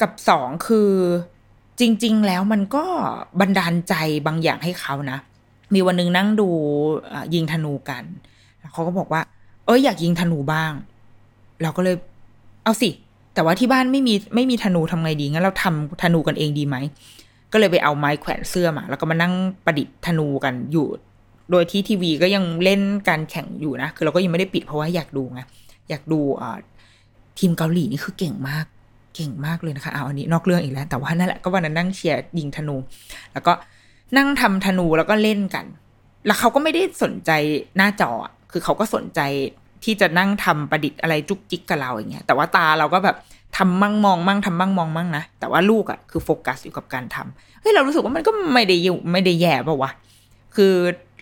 [0.00, 0.90] กับสองคือ
[1.80, 2.84] จริง ๆ แล้วมันก็
[3.40, 3.94] บันดาลใจ
[4.26, 5.18] บางอย่างให้เขานะ
[5.74, 6.48] มีวันนึงนั่งดู
[7.34, 8.04] ยิงธนูกัน
[8.72, 9.22] เขาก็บอกว่า
[9.66, 10.72] เอ้ยอยากยิงธนูบ้าง
[11.62, 11.96] เราก็เลย
[12.64, 12.90] เอาสิ
[13.34, 16.76] แต่ว่าที่บ้านไม่มีไม่มีธนูทำไงดีงั้นเราทำธนูกันเองดีไหม
[17.52, 19.32] ก็เลยไปเอาไม้แขวนเสื้อมาแล้วก็มานั่ง
[19.64, 20.86] ประดิษฐ์ธนูกันอยู่
[21.50, 25.40] โดยที่ทีวีก็ยังเล่นการแข่งอยู่นะคือเราก็ยังไม่ได้ปิดเพราะว่าอยากดูไง
[25.90, 26.58] อยากดูอ่า
[27.38, 28.66] ทีมเกาหลีนี่คือเก่งมาก
[29.14, 32.76] เก่งมากเลยนะคะเอาอันนี้นอกเรื่องอีกแล้ว แต่ว่านั่นแหละก็วันนั้นนั่งเชียร์ยิงธนู
[33.32, 33.52] แล้วก็
[34.16, 35.64] นั่งทำธนูแล้วก็เล่นกัน
[36.26, 37.30] แล้วเขาก็ไม่ได้สนใจ
[37.76, 38.12] หน้าจอ
[38.56, 39.20] คือเขาก็สนใจ
[39.84, 43.16] ที่จะนั่งทำประดิษฐ์อะไรจุกจิกกับเราอย่างเงี้ยแต่ว่าตาเราก็แบบ
[43.56, 49.90] ทำมั่งมองมั่งทำมั่งมองมั่งนะแต่ว่าลูกอะ่ะคือโฟกัสอยู่กับการทำเฮ้ยเรารู้สึกว่ามันก็ไม่ได้อยู่ไม่ได้แย่ป่าวะ
[50.56, 50.74] คือ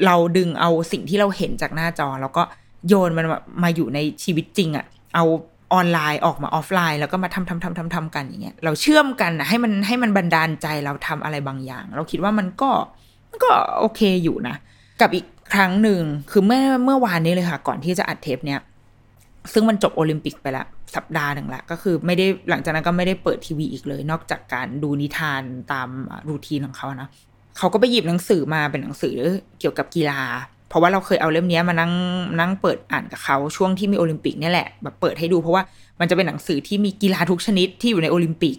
[0.07, 2.43] เราดึงเอาสิ่งที่เราเห็นจากหน้าจอ แล้วก็
[2.89, 3.27] โยนมัน
[3.63, 5.25] มาอยู่ในชีวิตจริงอะ่ะเอา
[5.73, 12.71] ออนไลน์ออกมาออฟไลน์ แล้วก็มาทำทำทำทำทำกันอย่างเงี้ยเราเชื่อมกันนะให้มันให้มันบันดาลใจเราทำอะไรบางอย่าง เราคิดว่ามันก็
[13.31, 14.57] มันก็โอเคอยู่นะ
[15.01, 18.61] กับอีก ครั้งหนึ่งคือเมื่อเมื่อวานนี้เลยค่ะ ก่อนที่จะอัดเทปเนี้ย
[19.53, 20.65] ซึ่งมันจบโอลิมปิกไปละ
[20.97, 25.43] สัปดาห์หนึ่งละก็คือไม่ได้หลังจากนั้นก็ไม่ได้เปิดทีวีอีกเลย นอกจากการดูนิทาน
[25.73, 25.89] ตาม
[26.29, 27.09] รูทีนของเขานะ
[27.59, 29.17] เขาก็ไปหยิบหนังสือมาเป็นหนังสือ
[29.61, 30.21] เกี่ยวกับกีฬา
[30.69, 31.93] เพราะว่าเราเคยเอาเล่มนี้มานั่ง
[32.41, 35.63] นั่งเปิดอ่านกับเขาช่วงที่มีโอลิมปิกนี่แหละแบบเปิดให้ดูเพราะว่า
[36.01, 38.57] มันจะเป็นหนังสือที่มีกีฬาทุกชนิดที่อยู่ในโอลิมปิก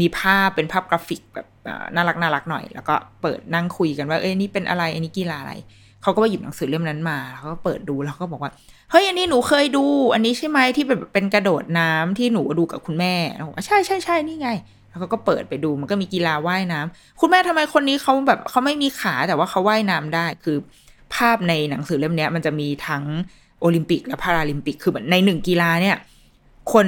[0.00, 1.46] มีภาพเป็นภาพกราฟิกแบบ
[1.94, 5.52] น่ารักน่ารักหน่อย แล้วก็เปิดนั่งคุยกันว่าเอ้ยนี่เป็นอะไรอันนี้กีฬาอะไร
[6.04, 8.52] เขาก็ไปหยิบหนังสือเล่มนั้นมาแล้วก็เปิดดูแล้วก็บอกว่า
[8.90, 9.84] เฮ้ยอันนี้หนูเคยดู
[10.14, 14.50] อันนี้ใช่ไหมที่แบบเป็นกระโดดน้ำที่หนูดูกับคุณแม่แล้วบอกใช่ใช่ใช่นี่ไง
[14.88, 20.56] แล้วเขาก็เปิดไปดูมันก็มีกีฬาว่ายน้ำคุณแม่ทำไมคนนี้เขาแบบเขาไม่มีขาแต่ว่าเขาว่ายน้ำได้คือ
[21.14, 23.04] ภาพในหนังสือเล่มนี้มันจะมีทั้ง
[23.60, 25.96] โอลิมปิกและพาราลิมปิกคือในหนึ่งกีฬาเนี่ย
[26.72, 26.86] คน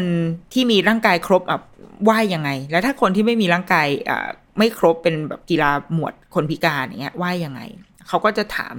[0.52, 1.60] ที่มีร่างกายครบอะ
[2.08, 7.60] ว่ายยังไง แล้วถ้าคนที่ไม่มีร่างกายอ่าไม่ครบเป็นแบบกีฬาหมวดคนพิการอย่างเงี้ยว่ายยังไง
[8.08, 8.74] เขาก็จะถาม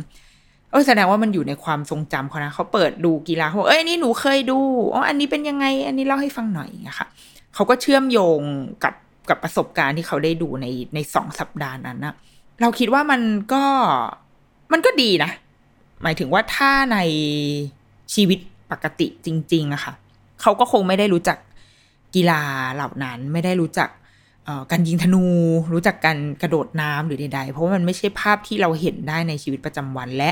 [0.72, 4.59] เออแสดงว่ามันอยู่ในความทรงจำเขานะเขาเปิดดูกีฬาเขาเอ้ยนี่หนูเคยดู
[4.93, 7.07] อ๋ออันนี้เป็นยังไง อันนี้เล่าให้ฟังหน่อยอะค่ะ
[7.55, 8.39] เขาก็เชื่อมโยง
[8.84, 8.93] กับ
[9.30, 10.65] กับประสบการณ์ที่เขาได้ดูใน
[10.95, 12.15] ในสองสัปดาห์นั้นนะ
[12.61, 13.22] เราคิดว่ามัน
[13.53, 13.63] ก็
[14.74, 15.32] มันก็ดีนะ
[16.03, 16.97] หมายถึงว่าถ้าใน
[18.13, 18.39] ชีวิต
[18.72, 19.93] ปกติจริง ๆอะค่ะ
[20.41, 21.38] เขาก็คงไม่ได้รู้จัก
[22.15, 22.41] กีฬา
[22.74, 23.89] เหล่านั้น ไม่ได้รู้จัก
[24.72, 25.24] การยิงธนู
[25.74, 30.32] รู้จักการกระโดดน้ำหรือใดๆ เพราะว่ามันไม่ใช่ภาพที่เราเห็นได้ในชีวิตประจำวันและ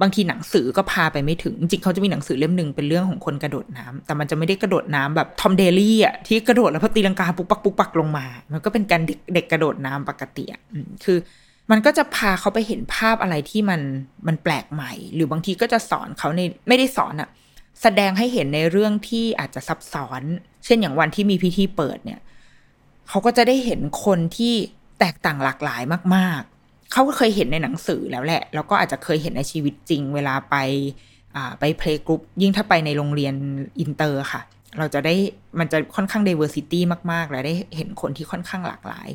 [0.00, 10.60] บางทีหนังสือก็พาไปไม่ถึง จริงเขาจะมีหนังสือเล่มหนึ่งเป็นเรื่องของคนกระโดดน้ำแต่มันจะไม่ได้กระโดดน้ำแบบทอมเดลี่อะที่กระโดดแล้วพอตีลังกาปุกปักปุกปักลงมา มันก็เป็นการเด็กเด็กกระโดดน้ำปกติอะ
[11.04, 11.18] คือ
[11.70, 13.80] มันก็จะพาเขาไปเห็นภาพอะไรที่มัน
[14.26, 17.28] มันแปลกใหม่ หรือบางทีก็จะสอนเขาในไม่ได้สอนอะ
[17.82, 20.22] แสดงให้เห็นในเรื่องที่อาจจะซับซ้อน
[20.64, 22.20] เช่นอย่างวันที่มีพิธีเปิดเนี่ย
[23.08, 24.54] เขาก็จะได้เห็นคนที่
[25.00, 25.82] แตกต่างหลากหลาย
[26.14, 30.56] มาก ๆ เขาก็เคยเห็นในหนังสือแล้วแหละ แล้วก็อาจจะเคยเห็นในชีวิตจริง เวลาไป
[31.60, 33.34] ไปเพลงกรุ๊ปยิ่งถ้าไปในโรงเรียน
[33.80, 34.42] อินเตอร์ค่ะ
[34.78, 35.14] เราจะได้
[35.58, 36.80] มันจะค่อนข้าง diversity
[37.12, 39.08] มาก ๆ และได้เห็นคนที่ค่อนข้างหลากหลาย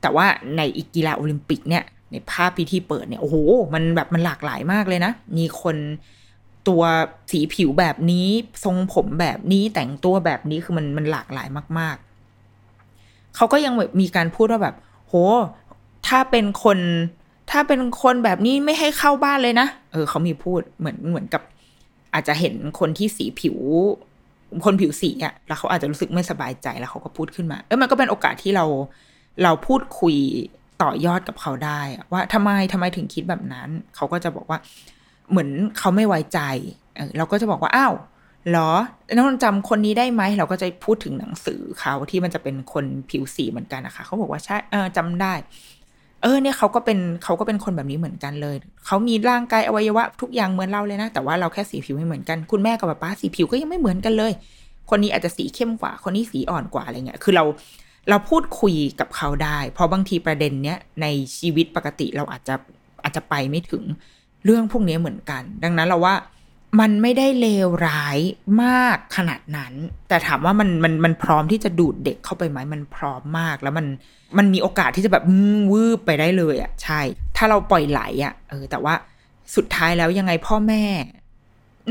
[0.00, 0.26] แต่ว่า
[0.56, 3.36] ในอีกกีฬาโอลิมปิกเนี่ย ในภาพพิธีเปิดเนี่ย โอ้โห
[3.74, 5.76] มันแบบมันหลากหลายมากเลยนะ มีคน
[6.68, 6.82] ตัว
[7.30, 8.28] สีผิวแบบนี้
[8.64, 11.48] ทรงผมแบบนี้แต่งตัวแบบนี้คือมันมันหลากหลาย
[11.80, 11.96] มาก
[13.38, 14.74] เขาก็ยังมีการพูดว่าแบบ
[15.08, 15.14] โห
[16.08, 16.78] ถ้าเป็นคน
[17.50, 21.42] ถ้าเป็นคนแบบนี้ไม่ให้เข้าบ้านเลยนะ เออ เขามีพูดเหมือนเหมือนกับ
[22.14, 23.56] อาจจะเห็นคนที่สีผิว
[24.64, 28.64] คนผิวสีอะ่ะ แล้วเขาอาจจะรู้สึกไม่สบายใจแล้วเขาก็พูดขึ้นมา เออมันก็เป็นโอกาสที่เรา
[29.42, 30.16] เราพูดคุย
[30.82, 31.80] ต่อยอดกับเขาได้
[32.12, 34.58] ว่าทำไมทำไมถึงคิดแบบนั้น เขาก็จะบอกว่า
[35.30, 36.40] เหมือนเขาไม่ไว้ใจ
[36.96, 37.94] เออเราก็จะบอกว่าอ้าว
[38.52, 38.70] หรอ
[39.16, 45.34] น้องจำคนนี้ได้ไหม เราก็จะพูดถึงหนังสือเขาที่มันจะเป็นคนผิวสีเหมือนกันนะคะ เขาบอกว่าใช่เออจำได้
[46.22, 54.32] เออ เนี่ยเขาก็เป็นเขาก็เป็นคนแบบนี้เหมือนกันเลย เขามีร่างกายอวัยวะทุกอย่างเหมือนเราเลยนะ แต่ว่าเราแค่สีผิวไม่เหมือนกัน คุณแม่กับป้าสีผิวก็ยังไม่เหมือนกันเลย
[54.90, 57.44] คนนี้อาจจะสีเข้มกว่า คนนี้สีอ่อนกว่าอะไรเงี้ย คือเรา
[58.08, 61.06] เราพูดคุยกับเขาได้ เพราะบางทีประเด็นเนี้ยใน
[61.38, 62.54] ชีวิตปกติเราอาจจะ
[63.02, 63.82] อาจจะไปไม่ถึง
[64.44, 66.14] เรื่องพวกนี้เหมือนกัน ดังนั้นเราว่า
[66.80, 68.18] มันไม่ได้เลวร้าย
[68.62, 69.72] มากขนาดนั้น
[70.08, 73.86] แต่ถามว่ามันมันมันพร้อมที่จะดูดเด็กเข้าไปไหมมันพร้อมมากแล้วมัน
[74.38, 75.24] มันมีโอกาสที่จะแบบ
[75.72, 77.00] วืบไปได้เลยอะใช่
[77.36, 78.94] ถ้าเราปล่อยไหลอะเออ แต่ว่า
[79.56, 80.84] สุดท้ายแล้วยังไงพ่อแม่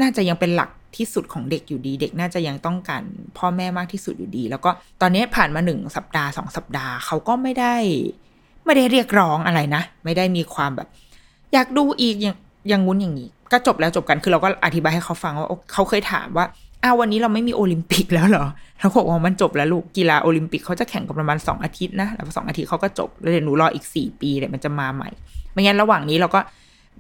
[0.02, 3.04] น่าจะยังเป็นหลักที่สุดของเด็กอยู่ดี เด็กน่าจะยังต้องการ
[3.38, 4.70] พ่อแม่มากที่สุดอยู่ดี แล้วก็
[5.02, 7.76] ตอนนี้ผ่านมาหนึ่งสัปดาห์สองสัปดาห์เขาก็ไม่ได้
[8.66, 10.88] ไม่ได้เรียกร้องอะไรนะ ไม่ได้มีความแบบ
[11.54, 12.36] อยากดูอีกอย่าง
[12.70, 16.46] อย่างงุ้นอย่างนี้ ก็จบแล้วจบกันคือเราก็อธิบายให้เขาฟังว่าเขาเคยถามว่า
[16.84, 18.46] อ้าววันนี้เราไม่มีโอลิมปิกแล้วเหรอ
[18.80, 25.10] เขาบอกว่ามันจบแล้วลูกกีฬาโอลิมปิกเขาจะแข่งกันประมาณสองอาทิตย์นะแล้วสองอาทิตย์เขาก็จบแล้วเดี๋ยวหนูรออีกสี่ปีเดี๋ยวมันจะมาใหม่
[25.52, 26.40] ไม่งั้นระหว่างนี้เราก็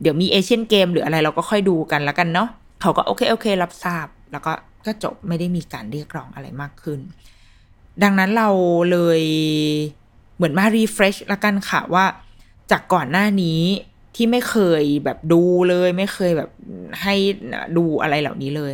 [0.01, 2.49] เดี๋ยวมีเอเชียนเกมหรืออะไรเราก็ค่อยดูกันแล้วกันเนาะ
[2.81, 4.53] เขาก็โอเคโอเค รับทราบ แล้วก็
[4.85, 6.99] ก็จบไม่ได้มีการเรียกร้องอะไรมากขึ้น
[8.03, 8.49] ดังนั้นเรา
[8.91, 9.21] เลย
[10.35, 12.05] เหมือนมา refresh ละกันค่ะว่า
[12.71, 13.61] จากก่อนหน้านี้
[14.17, 16.49] ที่ไม่เคยแบบดูเลย ไม่เคยแบบ
[17.01, 17.15] ให้
[17.77, 18.73] ดูอะไรเหล่านี้เลย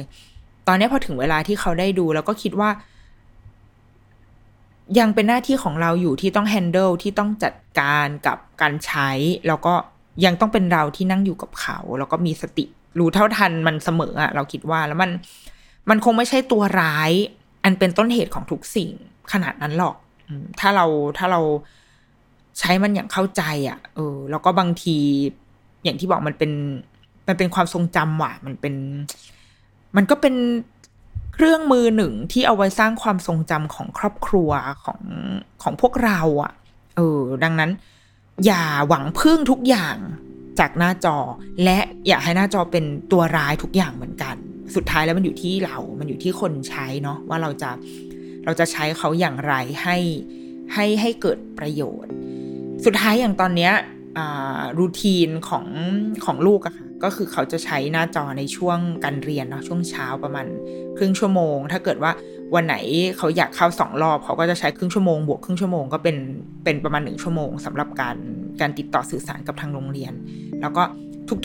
[0.67, 2.69] ตอนนี้พอถึงเวลาที่เขาได้ดูแล้วก็คิดว่า
[4.99, 9.09] ยังเป็นหน้าที่ของเราอยู่ที่ต้อง handle ที่ต้องจัดการกับการใช้
[9.47, 9.73] แล้วก็
[10.25, 12.65] ยังต้องเป็นเราที่นั่งอยู่กับเขา แล้วก็มีสติ
[12.99, 15.11] รู้เท่าทันมันเสมออะเราคิดว่าแล้วมัน
[15.89, 17.11] มันคงไม่ใช่ตัวร้าย
[17.63, 18.91] อันเป็นต้นเหตุของทุกสิ่ง
[19.31, 19.95] ขนาดนั้นหรอก
[20.59, 20.85] ถ้าเรา
[21.17, 21.41] ถ้าเรา
[22.59, 24.97] ใช้มันอย่างเข้าใจอะ่ะเออ แล้วก็บางที
[25.83, 26.51] อย่างที่บอกมันเป็น
[27.27, 28.75] มันเป็นความทรงจำว่ะ มันเป็น
[29.95, 30.35] มันก็เป็น
[31.33, 34.51] เครื่องมือหนึ่งที่เอาไว้สร้างความทรงจำของครอบครัว
[34.83, 35.01] ของ
[35.63, 36.53] ของพวกเราอะ่ะ
[36.95, 37.71] เออ ดังนั้น
[38.45, 39.97] อย่าหวังพึ่งทุกอย่าง
[40.59, 41.17] จากหน้าจอ
[41.63, 44.35] และอย่าให้หน้าจอเป็นตัวร้ายทุกอย่างเหมือนกัน
[44.75, 47.71] สุดท้ายแล้วมันอยู่ที่เรา มันอยู่ที่คนใช้เนาะว่าเราจะ
[48.45, 49.97] เราจะใช้เขาอย่างไรให้
[50.73, 52.13] ให้ให้เกิดประโยชน์
[52.85, 53.73] สุดท้ายอย่างตอนเนี้ย
[54.79, 55.65] รูทีนของ
[56.25, 60.45] ของลูกอะค่ะก็คือเขาจะใช้หน้าจอในช่วงการเรียนเนาะช่วงเช้าประมาณ
[60.97, 62.11] ครึ่งชั่วโมง ถ้าเกิดว่า
[62.55, 62.75] วันไหน
[63.17, 66.17] เขาอยากเข้าสองรอบ เขาก็จะใช้ครึ่งชั่วโมงบวกครึ่งชั่วโมงก็เป็น
[66.63, 68.17] เป็นประมาณหนึ่งชั่วโมงสำหรับการ
[68.61, 70.13] การติดต่อสื่อสารกับทางโรงเรียน
[70.61, 70.83] แล้วก็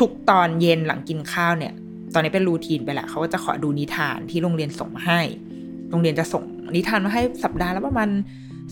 [0.00, 1.72] ทุกๆ ตอนเย็นหลังกินข้าวเนี่ย
[2.14, 5.20] ตอนนี้เป็นรูทีนไปแหละเขาก็จะขอดูนิทานที่โรงเรียนส่งมาให้
[5.90, 6.42] โรงเรียนจะส่ง
[6.76, 8.08] นิทานมาให้สัปดาห์ละประมาณ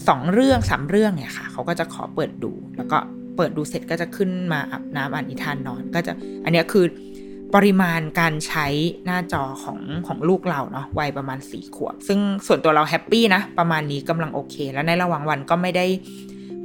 [0.09, 2.99] สองเรื่องสามเรื่องเนี่ยค่ะเขาก็จะขอเปิดดู แล้วก็
[3.36, 6.12] เปิดดูเสร็จก็จะขึ้นมาอาบน้ำอ่านนิทานนอน ก็จะ
[6.44, 6.84] อันนี้คือ
[7.55, 8.66] ปริมาณการใช้
[9.05, 15.86] หน้าจอของของลูกเราเนาะวัยประมาณสี่ขวบ ซึ่งส่วนตัวเราแฮปปี้นะ ประมาณนี้กำลังโอเค แล้วในระหว่างวันก็ไม่ได้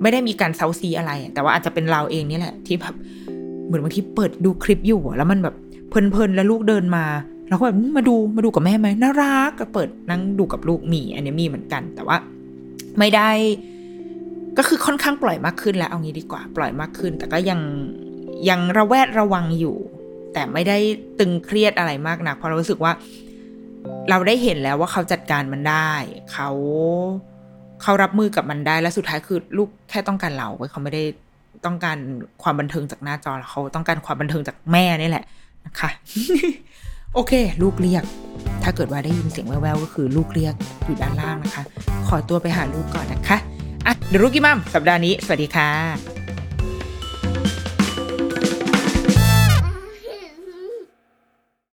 [0.01, 2.95] ไม่ได้มีการเซาซีอะไร แต่ว่าอาจจะเป็นเราเองนี่แหละที่แบบ
[3.65, 5.55] เหมือนบางทีเปิดดูคลิปอยู่แล้วมันแบบ
[5.89, 7.05] เพลินๆแล้วลูกเดินมา
[7.49, 12.17] เราก็แบบมาดูมาดูกับแม่ไหมน่ารักก็เปิดนั่งดูกับลูกมี อันนี้มีเหมือนกันแต่ว่า
[12.99, 13.29] ไม่ได้
[14.57, 17.59] ก็คือค่อนข้างปล่อยมากขึ้นแล้วเอางี้ดีกว่า ปล่อยมากขึ้น แต่ก็ยัง
[18.49, 19.77] ยังระแวดระวังอยู่
[20.33, 20.77] แต่ไม่ได้
[21.19, 22.91] ตึงเครียดอะไรมากนะเพราะเรารู้สึกว่า
[24.09, 25.91] เราได้เห็นแล้วว่าเขาจัดการมันได้
[26.31, 26.49] เขา
[27.81, 31.03] เขารับมือกับมันได้และสุดท้ายคือลูกแค่ต้องการเราเขาไม่ได้
[31.65, 31.97] ต้องการ
[32.43, 35.25] ความบันเทิงจากหน้าจอเขาต้องการความบันเทิงจากแม่นี่แหละ
[35.65, 35.89] นะคะ
[37.13, 38.03] โอเค ลูกเรียก
[38.63, 40.53] ถ้าเกิดว่าได้ยินเสียงแววๆก็คือลูกเรียก
[40.85, 41.63] อยู่ด้านล่างนะคะ
[42.07, 43.37] ขอตัวไปหาลูกก่อนนะคะ
[43.85, 46.20] อะเดรุกี้มัมสัปดาห์นี้ สวัสดีค่ะ